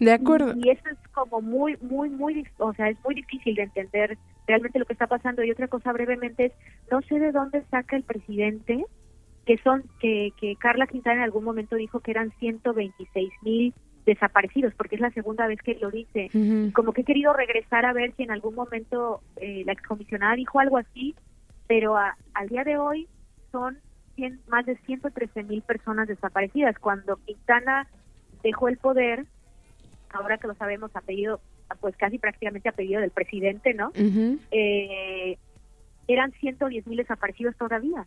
De 0.00 0.12
acuerdo. 0.12 0.54
Y, 0.56 0.70
eso 0.70 0.88
es 0.90 0.98
como 1.12 1.40
muy, 1.40 1.76
muy, 1.76 2.10
muy, 2.10 2.46
o 2.58 2.72
sea, 2.74 2.88
es 2.88 2.98
muy 3.04 3.14
difícil 3.14 3.54
de 3.54 3.62
entender 3.62 4.18
realmente 4.46 4.78
lo 4.78 4.86
que 4.86 4.94
está 4.94 5.06
pasando. 5.06 5.44
Y 5.44 5.50
otra 5.50 5.68
cosa 5.68 5.92
brevemente 5.92 6.46
es, 6.46 6.52
no 6.90 7.00
sé 7.02 7.18
de 7.18 7.30
dónde 7.30 7.62
saca 7.70 7.96
el 7.96 8.02
presidente 8.02 8.84
que 9.46 9.58
son 9.58 9.84
que, 10.00 10.32
que 10.40 10.56
Carla 10.56 10.86
Quintana 10.86 11.16
en 11.16 11.22
algún 11.24 11.44
momento 11.44 11.76
dijo 11.76 12.00
que 12.00 12.10
eran 12.12 12.32
126 12.38 13.30
mil 13.42 13.74
desaparecidos, 14.06 14.74
porque 14.74 14.96
es 14.96 15.00
la 15.00 15.10
segunda 15.10 15.46
vez 15.46 15.60
que 15.62 15.74
lo 15.74 15.90
dice. 15.90 16.30
Como 16.74 16.92
que 16.92 17.02
he 17.02 17.04
querido 17.04 17.32
regresar 17.32 17.84
a 17.84 17.92
ver 17.92 18.14
si 18.16 18.22
en 18.22 18.30
algún 18.30 18.54
momento 18.54 19.20
eh, 19.36 19.62
la 19.64 19.72
excomisionada 19.72 20.34
dijo 20.34 20.60
algo 20.60 20.78
así, 20.78 21.14
pero 21.66 21.96
al 21.96 22.48
día 22.48 22.64
de 22.64 22.78
hoy 22.78 23.08
son 23.50 23.78
más 24.48 24.66
de 24.66 24.76
113 24.76 25.42
mil 25.44 25.62
personas 25.62 26.08
desaparecidas. 26.08 26.78
Cuando 26.78 27.16
Quintana 27.16 27.86
dejó 28.42 28.68
el 28.68 28.78
poder, 28.78 29.26
ahora 30.10 30.38
que 30.38 30.46
lo 30.46 30.54
sabemos, 30.54 30.90
ha 30.94 31.00
pedido, 31.00 31.40
pues 31.80 31.96
casi 31.96 32.18
prácticamente 32.18 32.68
a 32.68 32.72
pedido 32.72 33.00
del 33.00 33.10
presidente, 33.10 33.74
¿no? 33.74 33.92
eh, 34.50 35.38
eran 36.06 36.32
110 36.32 36.86
mil 36.86 36.98
desaparecidos 36.98 37.56
todavía. 37.56 38.06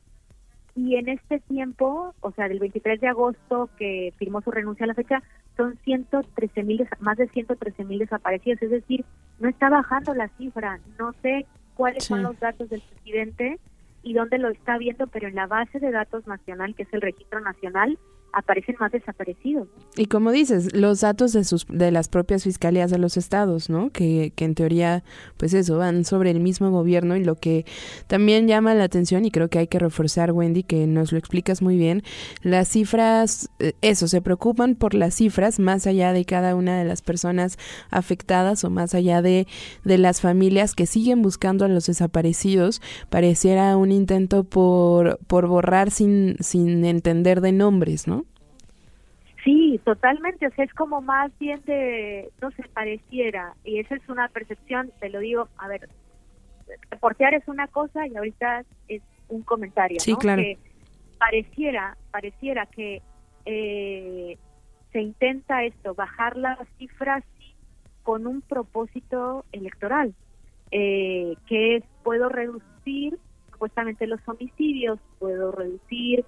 Y 0.75 0.95
en 0.95 1.09
este 1.09 1.39
tiempo, 1.39 2.13
o 2.21 2.31
sea, 2.31 2.47
del 2.47 2.59
23 2.59 3.01
de 3.01 3.07
agosto 3.07 3.69
que 3.77 4.13
firmó 4.17 4.41
su 4.41 4.51
renuncia 4.51 4.83
a 4.83 4.87
la 4.87 4.93
fecha, 4.93 5.23
son 5.55 5.75
113 5.83 6.63
mil, 6.63 6.87
más 6.99 7.17
de 7.17 7.27
113 7.29 7.83
mil 7.83 7.97
desaparecidos. 7.97 8.61
Es 8.61 8.69
decir, 8.69 9.03
no 9.39 9.49
está 9.49 9.69
bajando 9.69 10.13
la 10.13 10.27
cifra. 10.37 10.79
No 10.99 11.13
sé 11.23 11.47
cuáles 11.73 12.03
son 12.03 12.21
los 12.21 12.39
datos 12.39 12.69
del 12.69 12.81
presidente 12.81 13.59
y 14.07 14.13
dónde 14.13 14.37
lo 14.37 14.49
está 14.49 14.77
viendo, 14.77 15.07
pero 15.07 15.27
en 15.27 15.35
la 15.35 15.47
base 15.47 15.79
de 15.79 15.91
datos 15.91 16.25
nacional, 16.27 16.75
que 16.75 16.83
es 16.83 16.93
el 16.93 17.01
registro 17.01 17.41
nacional, 17.41 17.99
aparecen 18.33 18.75
más 18.79 18.91
desaparecidos. 18.91 19.67
Y 19.95 20.05
como 20.05 20.31
dices, 20.31 20.75
los 20.75 21.01
datos 21.01 21.33
de 21.33 21.43
sus 21.43 21.65
de 21.67 21.91
las 21.91 22.07
propias 22.07 22.43
fiscalías 22.43 22.91
de 22.91 22.97
los 22.97 23.17
estados, 23.17 23.69
¿no? 23.69 23.89
Que, 23.89 24.31
que 24.35 24.45
en 24.45 24.55
teoría, 24.55 25.03
pues 25.37 25.53
eso, 25.53 25.77
van 25.77 26.05
sobre 26.05 26.31
el 26.31 26.39
mismo 26.39 26.69
gobierno 26.69 27.15
y 27.15 27.23
lo 27.23 27.35
que 27.35 27.65
también 28.07 28.47
llama 28.47 28.73
la 28.75 28.83
atención 28.83 29.25
y 29.25 29.31
creo 29.31 29.49
que 29.49 29.59
hay 29.59 29.67
que 29.67 29.79
reforzar, 29.79 30.31
Wendy, 30.31 30.63
que 30.63 30.87
nos 30.87 31.11
lo 31.11 31.17
explicas 31.17 31.61
muy 31.61 31.77
bien, 31.77 32.03
las 32.41 32.67
cifras, 32.69 33.49
eh, 33.59 33.73
eso, 33.81 34.07
se 34.07 34.21
preocupan 34.21 34.75
por 34.75 34.93
las 34.93 35.15
cifras 35.15 35.59
más 35.59 35.87
allá 35.87 36.13
de 36.13 36.25
cada 36.25 36.55
una 36.55 36.77
de 36.77 36.85
las 36.85 37.01
personas 37.01 37.57
afectadas 37.89 38.63
o 38.63 38.69
más 38.69 38.93
allá 38.93 39.21
de, 39.21 39.47
de 39.83 39.97
las 39.97 40.21
familias 40.21 40.75
que 40.75 40.85
siguen 40.85 41.21
buscando 41.21 41.65
a 41.65 41.67
los 41.67 41.87
desaparecidos, 41.87 42.81
pareciera 43.09 43.75
un 43.77 43.91
intento 43.91 44.43
por, 44.43 45.19
por 45.27 45.47
borrar 45.47 45.91
sin, 45.91 46.35
sin 46.39 46.85
entender 46.85 47.41
de 47.41 47.51
nombres, 47.51 48.07
¿no? 48.07 48.26
Sí, 49.43 49.79
totalmente, 49.83 50.47
o 50.47 50.51
sea, 50.51 50.65
es 50.65 50.73
como 50.73 51.01
más 51.01 51.31
bien 51.39 51.61
de, 51.65 52.29
no 52.41 52.51
se 52.51 52.63
pareciera, 52.63 53.55
y 53.63 53.79
esa 53.79 53.95
es 53.95 54.09
una 54.09 54.27
percepción, 54.29 54.91
te 54.99 55.09
lo 55.09 55.19
digo, 55.19 55.47
a 55.57 55.67
ver, 55.67 55.87
reportear 56.89 57.33
es 57.33 57.47
una 57.47 57.67
cosa 57.67 58.07
y 58.07 58.15
ahorita 58.15 58.63
es 58.87 59.01
un 59.29 59.43
comentario, 59.43 59.99
sí, 59.99 60.15
claro. 60.15 60.41
Que 60.41 60.57
pareciera, 61.19 61.97
pareciera 62.11 62.65
que 62.65 63.01
eh, 63.45 64.37
se 64.91 65.01
intenta 65.01 65.63
esto, 65.63 65.93
bajar 65.93 66.35
las 66.35 66.59
cifras 66.77 67.23
con 68.03 68.25
un 68.25 68.41
propósito 68.41 69.45
electoral, 69.51 70.15
eh, 70.71 71.35
que 71.47 71.77
es, 71.77 71.83
puedo 72.03 72.29
reducir 72.29 73.17
supuestamente 73.51 74.07
los 74.07 74.19
homicidios, 74.27 74.99
puedo 75.19 75.51
reducir 75.51 76.25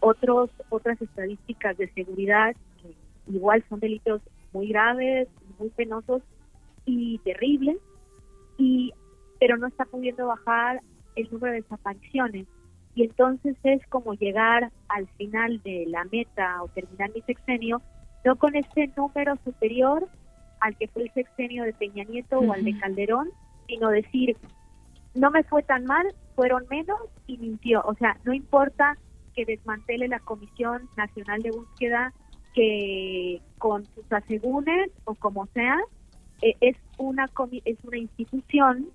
otros 0.00 0.50
otras 0.68 1.00
estadísticas 1.00 1.76
de 1.78 1.88
seguridad 1.92 2.54
que 2.82 2.94
igual 3.32 3.64
son 3.68 3.80
delitos 3.80 4.20
muy 4.52 4.68
graves, 4.68 5.28
muy 5.58 5.70
penosos 5.70 6.22
y 6.84 7.18
terribles, 7.18 7.78
y 8.58 8.92
pero 9.40 9.56
no 9.56 9.66
está 9.66 9.84
pudiendo 9.86 10.26
bajar 10.26 10.80
el 11.16 11.28
número 11.30 11.54
de 11.54 11.62
desapariciones. 11.62 12.46
Y 12.94 13.04
entonces 13.04 13.56
es 13.62 13.84
como 13.86 14.14
llegar 14.14 14.70
al 14.88 15.08
final 15.16 15.60
de 15.62 15.86
la 15.88 16.04
meta 16.04 16.62
o 16.62 16.68
terminar 16.68 17.10
mi 17.14 17.22
sexenio, 17.22 17.80
no 18.24 18.36
con 18.36 18.54
este 18.54 18.90
número 18.96 19.36
superior 19.44 20.06
al 20.60 20.76
que 20.76 20.88
fue 20.88 21.02
el 21.04 21.12
sexenio 21.12 21.64
de 21.64 21.72
Peña 21.72 22.04
Nieto 22.04 22.38
o 22.38 22.52
al 22.52 22.64
de 22.64 22.78
Calderón, 22.78 23.30
sino 23.66 23.88
decir, 23.88 24.36
no 25.14 25.30
me 25.30 25.42
fue 25.42 25.62
tan 25.62 25.86
mal, 25.86 26.06
fueron 26.36 26.64
menos 26.70 27.00
y 27.26 27.36
mintió. 27.38 27.82
O 27.84 27.94
sea, 27.94 28.16
no 28.24 28.32
importa 28.32 28.96
que 29.34 29.44
desmantele 29.44 30.08
la 30.08 30.20
Comisión 30.20 30.88
Nacional 30.96 31.42
de 31.42 31.50
Búsqueda 31.50 32.12
que 32.54 33.40
con 33.58 33.86
sus 33.94 34.10
asegúnes 34.12 34.90
o 35.04 35.14
como 35.14 35.46
sea 35.46 35.78
eh, 36.42 36.54
es 36.60 36.76
una 36.98 37.30
es 37.64 37.78
una 37.84 37.98
institución 37.98 38.88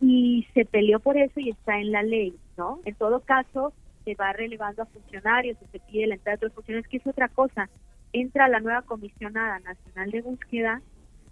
y 0.00 0.46
se 0.54 0.64
peleó 0.64 1.00
por 1.00 1.16
eso 1.16 1.40
y 1.40 1.50
está 1.50 1.78
en 1.78 1.92
la 1.92 2.02
ley, 2.02 2.34
¿no? 2.56 2.80
En 2.84 2.94
todo 2.94 3.20
caso 3.20 3.72
se 4.04 4.14
va 4.14 4.32
relevando 4.32 4.82
a 4.82 4.86
funcionarios, 4.86 5.56
se 5.72 5.78
pide 5.80 6.06
la 6.06 6.14
entrada 6.14 6.36
de 6.36 6.46
otros 6.46 6.54
funcionarios, 6.54 6.88
que 6.90 6.98
es 6.98 7.06
otra 7.06 7.28
cosa. 7.28 7.70
Entra 8.12 8.48
la 8.48 8.60
nueva 8.60 8.82
comisionada 8.82 9.58
nacional 9.60 10.10
de 10.10 10.20
búsqueda, 10.20 10.82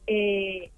eh, 0.06 0.70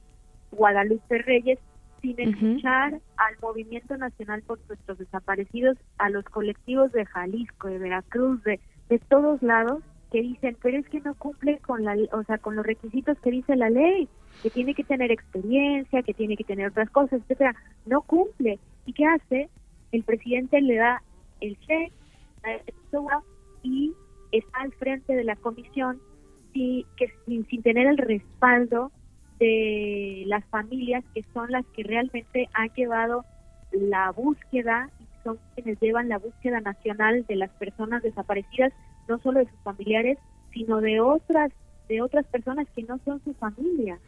Guadalupe 0.50 1.18
Reyes, 1.18 1.58
sin 2.04 2.20
escuchar 2.20 3.00
al 3.16 3.36
Movimiento 3.40 3.96
Nacional 3.96 4.42
por 4.42 4.58
Nuestros 4.68 4.98
Desaparecidos, 4.98 5.78
a 5.96 6.10
los 6.10 6.24
colectivos 6.26 6.92
de 6.92 7.06
Jalisco, 7.06 7.68
de 7.68 7.78
Veracruz, 7.78 8.44
de, 8.44 8.60
de 8.90 8.98
todos 8.98 9.42
lados, 9.42 9.82
que 10.12 10.20
dicen, 10.20 10.54
pero 10.62 10.78
es 10.78 10.86
que 10.90 11.00
no 11.00 11.14
cumple 11.14 11.58
con 11.60 11.82
la, 11.82 11.96
o 12.12 12.22
sea, 12.24 12.36
con 12.36 12.56
los 12.56 12.66
requisitos 12.66 13.18
que 13.20 13.30
dice 13.30 13.56
la 13.56 13.70
ley, 13.70 14.06
que 14.42 14.50
tiene 14.50 14.74
que 14.74 14.84
tener 14.84 15.10
experiencia, 15.10 16.02
que 16.02 16.12
tiene 16.12 16.36
que 16.36 16.44
tener 16.44 16.68
otras 16.68 16.90
cosas, 16.90 17.22
etcétera, 17.22 17.56
no 17.86 18.02
cumple. 18.02 18.58
¿Y 18.84 18.92
qué 18.92 19.06
hace? 19.06 19.48
El 19.90 20.02
presidente 20.02 20.60
le 20.60 20.76
da 20.76 21.02
el 21.40 21.58
cheque 21.60 21.90
y 23.62 23.94
está 24.30 24.58
al 24.58 24.72
frente 24.72 25.14
de 25.14 25.24
la 25.24 25.36
comisión 25.36 25.98
y 26.52 26.86
que 26.98 27.06
sin, 27.24 27.46
sin 27.46 27.62
tener 27.62 27.86
el 27.86 27.96
respaldo 27.96 28.92
de 29.38 30.24
las 30.26 30.44
familias 30.46 31.04
que 31.14 31.24
son 31.32 31.50
las 31.50 31.64
que 31.74 31.82
realmente 31.82 32.48
han 32.52 32.68
llevado 32.74 33.24
la 33.72 34.12
búsqueda 34.12 34.90
y 35.00 35.04
son 35.24 35.38
quienes 35.54 35.80
llevan 35.80 36.08
la 36.08 36.18
búsqueda 36.18 36.60
nacional 36.60 37.24
de 37.26 37.36
las 37.36 37.50
personas 37.52 38.02
desaparecidas, 38.02 38.72
no 39.08 39.18
solo 39.18 39.40
de 39.40 39.50
sus 39.50 39.60
familiares, 39.60 40.18
sino 40.52 40.80
de 40.80 41.00
otras 41.00 41.52
de 41.88 42.00
otras 42.00 42.24
personas 42.26 42.66
que 42.74 42.82
no 42.84 42.98
son 43.04 43.22
su 43.24 43.34
familia. 43.34 43.98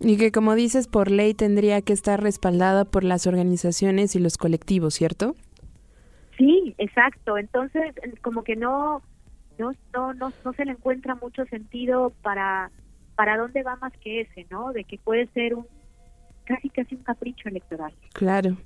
Y 0.00 0.16
que 0.16 0.32
como 0.32 0.54
dices, 0.54 0.88
por 0.88 1.10
ley 1.10 1.34
tendría 1.34 1.82
que 1.82 1.92
estar 1.92 2.22
respaldada 2.22 2.84
por 2.84 3.04
las 3.04 3.26
organizaciones 3.26 4.16
y 4.16 4.20
los 4.20 4.38
colectivos, 4.38 4.94
¿cierto? 4.94 5.34
Sí, 6.38 6.74
exacto. 6.78 7.38
Entonces, 7.38 7.94
como 8.22 8.42
que 8.42 8.56
no 8.56 9.02
no 9.58 9.72
no 9.92 10.14
no, 10.14 10.32
no 10.44 10.52
se 10.54 10.64
le 10.64 10.72
encuentra 10.72 11.14
mucho 11.14 11.44
sentido 11.46 12.12
para 12.22 12.70
para 13.14 13.36
dónde 13.36 13.62
va 13.62 13.76
más 13.76 13.92
que 13.98 14.22
ese, 14.22 14.46
¿no? 14.50 14.72
De 14.72 14.84
que 14.84 14.98
puede 14.98 15.26
ser 15.28 15.54
un 15.54 15.66
casi 16.44 16.68
casi 16.68 16.94
un 16.94 17.02
capricho 17.02 17.48
electoral. 17.48 17.92
Claro. 18.12 18.56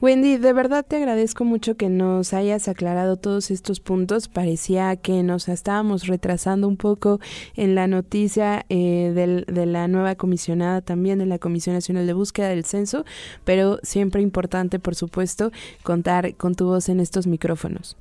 Wendy, 0.00 0.38
de 0.38 0.52
verdad 0.52 0.84
te 0.86 0.96
agradezco 0.96 1.44
mucho 1.44 1.76
que 1.76 1.88
nos 1.88 2.32
hayas 2.32 2.68
aclarado 2.68 3.16
todos 3.16 3.50
estos 3.50 3.80
puntos. 3.80 4.28
Parecía 4.28 4.96
que 4.96 5.22
nos 5.22 5.48
estábamos 5.48 6.06
retrasando 6.06 6.68
un 6.68 6.76
poco 6.76 7.18
en 7.56 7.74
la 7.74 7.86
noticia 7.86 8.64
eh, 8.68 9.12
del, 9.14 9.44
de 9.46 9.66
la 9.66 9.88
nueva 9.88 10.14
comisionada 10.14 10.80
también 10.80 11.18
de 11.18 11.26
la 11.26 11.38
Comisión 11.38 11.74
Nacional 11.74 12.06
de 12.06 12.12
Búsqueda 12.12 12.48
del 12.48 12.64
Censo, 12.64 13.04
pero 13.44 13.78
siempre 13.82 14.22
importante, 14.22 14.78
por 14.78 14.94
supuesto, 14.94 15.50
contar 15.82 16.34
con 16.36 16.54
tu 16.54 16.66
voz 16.66 16.88
en 16.88 17.00
estos 17.00 17.26
micrófonos. 17.26 17.96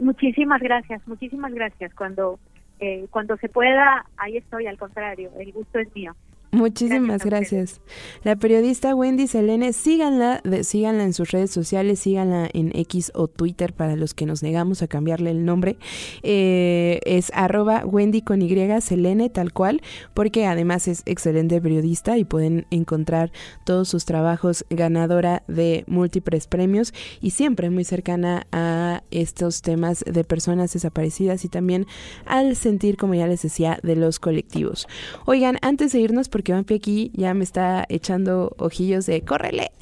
Muchísimas 0.00 0.60
gracias, 0.60 1.06
muchísimas 1.06 1.54
gracias. 1.54 1.94
Cuando 1.94 2.40
eh, 2.78 3.06
cuando 3.10 3.36
se 3.36 3.48
pueda, 3.48 4.06
ahí 4.16 4.36
estoy, 4.36 4.66
al 4.66 4.78
contrario, 4.78 5.32
el 5.38 5.52
gusto 5.52 5.78
es 5.78 5.88
mío. 5.94 6.16
Muchísimas 6.54 7.24
gracias. 7.24 7.80
La 8.22 8.36
periodista 8.36 8.94
Wendy 8.94 9.26
Selene, 9.26 9.72
síganla, 9.72 10.40
síganla 10.62 11.02
en 11.02 11.12
sus 11.12 11.32
redes 11.32 11.50
sociales, 11.50 11.98
síganla 11.98 12.48
en 12.52 12.70
X 12.76 13.10
o 13.14 13.26
Twitter 13.26 13.72
para 13.72 13.96
los 13.96 14.14
que 14.14 14.24
nos 14.24 14.44
negamos 14.44 14.80
a 14.80 14.86
cambiarle 14.86 15.32
el 15.32 15.44
nombre. 15.44 15.78
Eh, 16.22 17.00
es 17.06 17.32
arroba 17.34 17.84
Wendy 17.84 18.22
con 18.22 18.40
Y 18.40 18.54
Selene, 18.80 19.30
tal 19.30 19.52
cual, 19.52 19.82
porque 20.14 20.46
además 20.46 20.86
es 20.86 21.02
excelente 21.06 21.60
periodista 21.60 22.18
y 22.18 22.24
pueden 22.24 22.66
encontrar 22.70 23.32
todos 23.64 23.88
sus 23.88 24.04
trabajos 24.04 24.64
ganadora 24.70 25.42
de 25.48 25.82
múltiples 25.88 26.46
premios 26.46 26.94
y 27.20 27.30
siempre 27.30 27.68
muy 27.68 27.82
cercana 27.82 28.46
a 28.52 29.02
estos 29.10 29.60
temas 29.62 30.04
de 30.06 30.22
personas 30.22 30.72
desaparecidas 30.72 31.44
y 31.44 31.48
también 31.48 31.86
al 32.26 32.54
sentir, 32.54 32.96
como 32.96 33.14
ya 33.14 33.26
les 33.26 33.42
decía, 33.42 33.80
de 33.82 33.96
los 33.96 34.20
colectivos. 34.20 34.86
Oigan, 35.26 35.58
antes 35.60 35.90
de 35.90 35.98
irnos, 35.98 36.28
porque 36.28 36.43
que 36.44 36.52
Vampi 36.52 36.74
aquí 36.74 37.10
ya 37.14 37.34
me 37.34 37.42
está 37.42 37.84
echando 37.88 38.54
ojillos 38.58 39.06
de 39.06 39.22
córrele. 39.22 39.72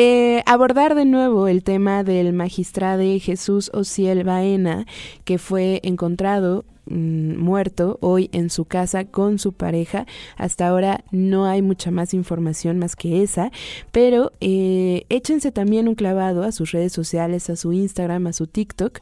Eh, 0.00 0.44
abordar 0.46 0.94
de 0.94 1.04
nuevo 1.04 1.48
el 1.48 1.64
tema 1.64 2.04
del 2.04 2.32
magistrado 2.32 3.02
Jesús 3.18 3.68
Ociel 3.74 4.22
Baena, 4.22 4.86
que 5.24 5.38
fue 5.38 5.80
encontrado 5.82 6.64
mm, 6.86 7.36
muerto 7.36 7.98
hoy 8.00 8.30
en 8.32 8.48
su 8.48 8.64
casa 8.64 9.06
con 9.06 9.40
su 9.40 9.54
pareja. 9.54 10.06
Hasta 10.36 10.68
ahora 10.68 11.02
no 11.10 11.46
hay 11.46 11.62
mucha 11.62 11.90
más 11.90 12.14
información 12.14 12.78
más 12.78 12.94
que 12.94 13.24
esa, 13.24 13.50
pero 13.90 14.30
eh, 14.40 15.04
échense 15.08 15.50
también 15.50 15.88
un 15.88 15.96
clavado 15.96 16.44
a 16.44 16.52
sus 16.52 16.70
redes 16.70 16.92
sociales, 16.92 17.50
a 17.50 17.56
su 17.56 17.72
Instagram, 17.72 18.28
a 18.28 18.32
su 18.32 18.46
TikTok, 18.46 19.00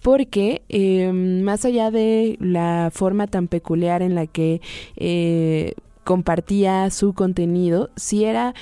porque 0.00 0.62
em, 0.70 1.42
más 1.42 1.66
allá 1.66 1.90
de 1.90 2.38
la 2.40 2.88
forma 2.90 3.26
tan 3.26 3.48
peculiar 3.48 4.00
en 4.00 4.14
la 4.14 4.26
que 4.26 4.62
eh, 4.96 5.74
compartía 6.04 6.90
su 6.90 7.12
contenido, 7.12 7.90
si 7.96 8.24
era 8.24 8.54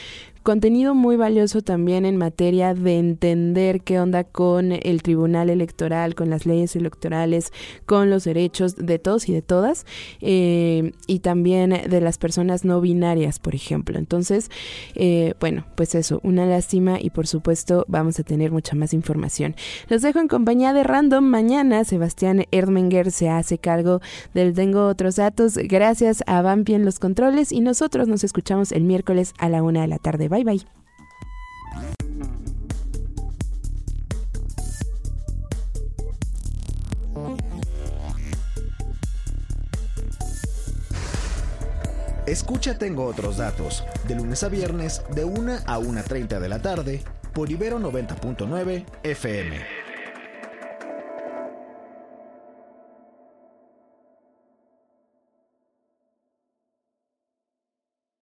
Contenido 0.46 0.94
muy 0.94 1.16
valioso 1.16 1.60
también 1.60 2.06
en 2.06 2.16
materia 2.16 2.72
de 2.72 3.00
entender 3.00 3.80
qué 3.80 3.98
onda 3.98 4.22
con 4.22 4.70
el 4.70 5.02
Tribunal 5.02 5.50
Electoral, 5.50 6.14
con 6.14 6.30
las 6.30 6.46
leyes 6.46 6.76
electorales, 6.76 7.52
con 7.84 8.10
los 8.10 8.22
derechos 8.22 8.76
de 8.76 9.00
todos 9.00 9.28
y 9.28 9.32
de 9.32 9.42
todas, 9.42 9.86
eh, 10.20 10.92
y 11.08 11.18
también 11.18 11.70
de 11.70 12.00
las 12.00 12.18
personas 12.18 12.64
no 12.64 12.80
binarias, 12.80 13.40
por 13.40 13.56
ejemplo. 13.56 13.98
Entonces, 13.98 14.48
eh, 14.94 15.34
bueno, 15.40 15.66
pues 15.74 15.96
eso, 15.96 16.20
una 16.22 16.46
lástima 16.46 17.00
y 17.00 17.10
por 17.10 17.26
supuesto 17.26 17.84
vamos 17.88 18.20
a 18.20 18.22
tener 18.22 18.52
mucha 18.52 18.76
más 18.76 18.94
información. 18.94 19.56
Los 19.88 20.02
dejo 20.02 20.20
en 20.20 20.28
compañía 20.28 20.72
de 20.72 20.84
Random. 20.84 21.24
Mañana 21.24 21.82
Sebastián 21.82 22.44
Erdmenger 22.52 23.10
se 23.10 23.28
hace 23.30 23.58
cargo 23.58 24.00
del 24.32 24.54
Tengo 24.54 24.86
otros 24.86 25.16
datos. 25.16 25.56
Gracias 25.56 26.22
a 26.28 26.40
Vampi 26.40 26.74
en 26.74 26.84
los 26.84 27.00
controles 27.00 27.50
y 27.50 27.62
nosotros 27.62 28.06
nos 28.06 28.22
escuchamos 28.22 28.70
el 28.70 28.84
miércoles 28.84 29.34
a 29.38 29.48
la 29.48 29.64
una 29.64 29.80
de 29.80 29.88
la 29.88 29.98
tarde. 29.98 30.35
Bye 30.36 30.44
bye. 30.44 30.60
Escucha 42.26 42.76
Tengo 42.76 43.04
otros 43.04 43.38
datos, 43.38 43.84
de 44.06 44.16
lunes 44.16 44.42
a 44.42 44.48
viernes, 44.48 45.02
de 45.14 45.24
1 45.24 45.52
a 45.64 45.78
1.30 45.78 46.38
de 46.40 46.48
la 46.48 46.60
tarde, 46.60 47.02
por 47.32 47.50
Ibero 47.50 47.78
90.9 47.78 48.84
FM. 49.04 49.85